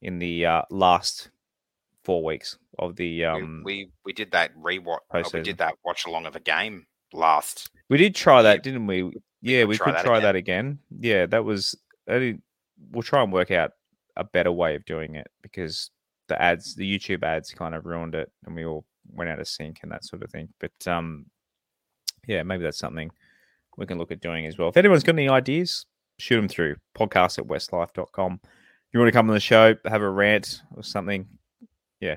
in 0.00 0.18
the 0.18 0.46
uh, 0.46 0.62
last 0.70 1.30
four 2.04 2.24
weeks 2.24 2.58
of 2.80 2.96
the 2.96 3.24
um 3.24 3.62
we 3.64 3.84
we, 3.84 3.90
we 4.06 4.12
did 4.12 4.30
that 4.32 4.52
rewatch 4.56 4.98
uh, 5.12 5.22
we 5.32 5.40
did 5.40 5.58
that 5.58 5.74
watch 5.84 6.04
along 6.04 6.26
of 6.26 6.34
a 6.34 6.40
game 6.40 6.84
last 7.12 7.70
we 7.88 7.96
did 7.96 8.12
try 8.12 8.42
that 8.42 8.64
didn't 8.64 8.86
we? 8.88 9.02
Yeah 9.40 9.62
we, 9.62 9.66
we 9.66 9.78
could 9.78 9.84
try, 9.84 9.92
that, 9.92 10.04
try 10.04 10.18
again. 10.18 10.22
that 10.22 10.34
again. 10.34 10.78
Yeah 10.98 11.26
that 11.26 11.44
was 11.44 11.76
we'll 12.08 13.02
try 13.02 13.22
and 13.22 13.32
work 13.32 13.52
out 13.52 13.72
a 14.16 14.24
better 14.24 14.50
way 14.50 14.74
of 14.74 14.84
doing 14.84 15.14
it 15.14 15.28
because 15.42 15.90
the 16.28 16.42
ads 16.42 16.74
the 16.74 16.98
youtube 16.98 17.22
ads 17.22 17.52
kind 17.52 17.74
of 17.74 17.86
ruined 17.86 18.16
it 18.16 18.32
and 18.46 18.56
we 18.56 18.64
all 18.64 18.84
went 19.12 19.30
out 19.30 19.38
of 19.38 19.46
sync 19.46 19.78
and 19.82 19.92
that 19.92 20.04
sort 20.04 20.22
of 20.22 20.30
thing 20.30 20.48
but 20.58 20.88
um 20.88 21.26
yeah 22.26 22.42
maybe 22.42 22.64
that's 22.64 22.78
something 22.78 23.10
we 23.76 23.86
can 23.86 23.98
look 23.98 24.10
at 24.10 24.20
doing 24.20 24.46
as 24.46 24.58
well. 24.58 24.68
If 24.68 24.76
anyone's 24.76 25.02
got 25.02 25.14
any 25.14 25.28
ideas 25.28 25.86
shoot 26.18 26.36
them 26.36 26.48
through 26.48 26.76
podcast 26.96 27.38
at 27.38 27.46
westlife.com 27.46 28.40
you 28.92 29.00
want 29.00 29.08
to 29.08 29.12
come 29.12 29.28
on 29.28 29.34
the 29.34 29.40
show 29.40 29.74
have 29.84 30.02
a 30.02 30.08
rant 30.08 30.62
or 30.76 30.82
something 30.82 31.26
yeah. 32.02 32.16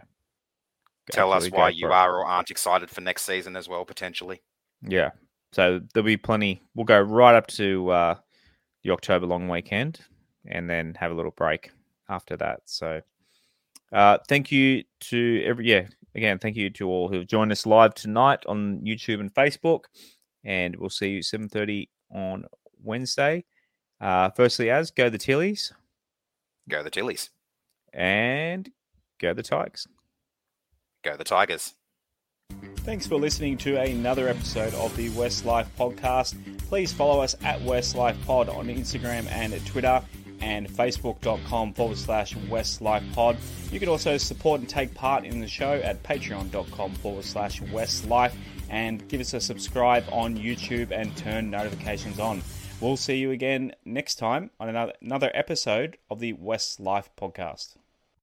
Tell 1.12 1.32
us 1.32 1.50
why 1.52 1.70
you 1.70 1.92
are 1.92 2.18
or 2.18 2.26
aren't 2.26 2.50
excited 2.50 2.90
for 2.90 3.02
next 3.02 3.24
season 3.24 3.56
as 3.56 3.70
well, 3.70 3.86
potentially. 3.86 4.42
Yeah. 4.82 5.12
So 5.54 5.80
there'll 5.94 6.06
be 6.06 6.18
plenty. 6.18 6.64
We'll 6.74 6.86
go 6.86 7.00
right 7.00 7.36
up 7.36 7.46
to 7.48 7.90
uh, 7.92 8.16
the 8.84 8.90
October 8.90 9.28
long 9.28 9.48
weekend 9.48 10.00
and 10.48 10.68
then 10.68 10.96
have 10.96 11.12
a 11.12 11.14
little 11.14 11.32
break 11.32 11.70
after 12.10 12.36
that. 12.38 12.62
So 12.66 13.02
uh, 13.94 14.18
thank 14.28 14.52
you 14.52 14.84
to 15.02 15.44
every, 15.46 15.70
yeah, 15.70 15.86
again, 16.16 16.40
thank 16.40 16.56
you 16.56 16.72
to 16.72 16.90
all 16.90 17.08
who 17.08 17.18
have 17.18 17.28
joined 17.28 17.52
us 17.52 17.68
live 17.68 17.94
tonight 17.94 18.44
on 18.48 18.80
YouTube 18.80 19.20
and 19.20 19.32
Facebook. 19.32 19.82
And 20.44 20.76
we'll 20.76 20.90
see 20.90 21.10
you 21.10 21.20
7.30 21.20 21.90
on 22.10 22.46
Wednesday. 22.84 23.46
Uh, 24.00 24.30
firstly, 24.32 24.70
as 24.70 24.92
go 24.92 25.10
the 25.10 25.18
Tillies. 25.18 25.72
Go 26.70 26.84
the 26.84 26.92
Tillies. 26.92 27.30
And 27.94 28.72
Go 29.20 29.34
the 29.34 29.44
Tigers. 29.44 29.88
Go 31.04 31.16
the 31.16 31.24
Tigers. 31.24 31.74
Thanks 32.80 33.08
for 33.08 33.16
listening 33.16 33.58
to 33.60 33.80
another 33.80 34.28
episode 34.28 34.74
of 34.76 34.96
the 34.98 35.10
West 35.12 35.46
Life 35.46 35.68
podcast. 35.80 36.36
Please 36.70 36.92
follow 36.92 37.22
us 37.22 37.36
at 37.44 37.62
West 37.62 37.96
Life 37.96 38.18
Pod 38.26 38.50
on 38.50 38.68
Instagram 38.68 39.26
and 39.32 39.66
Twitter 39.66 40.04
and 40.42 40.70
facebook.com 40.70 41.74
forward 41.74 41.98
slash 41.98 42.36
West 42.50 42.82
Life 42.82 43.04
westlifepod. 43.16 43.72
You 43.72 43.80
can 43.80 43.90
also 43.90 44.18
support 44.18 44.60
and 44.60 44.70
take 44.70 44.94
part 44.94 45.26
in 45.26 45.40
the 45.40 45.48
show 45.48 45.74
at 45.74 46.04
patreon.com 46.04 46.94
forward 46.96 47.26
slash 47.26 47.62
westlife 47.62 48.34
and 48.70 49.08
give 49.08 49.22
us 49.22 49.34
a 49.34 49.40
subscribe 49.40 50.04
on 50.12 50.38
YouTube 50.38 50.92
and 50.92 51.16
turn 51.18 51.50
notifications 51.50 52.20
on. 52.20 52.42
We'll 52.86 52.98
see 52.98 53.16
you 53.16 53.32
again 53.32 53.74
next 53.84 54.20
time 54.20 54.52
on 54.60 54.70
another, 54.70 54.94
another 55.02 55.32
episode 55.34 55.98
of 56.08 56.20
the 56.20 56.34
West 56.34 56.80
Life 56.80 57.10
podcast. 57.20 57.78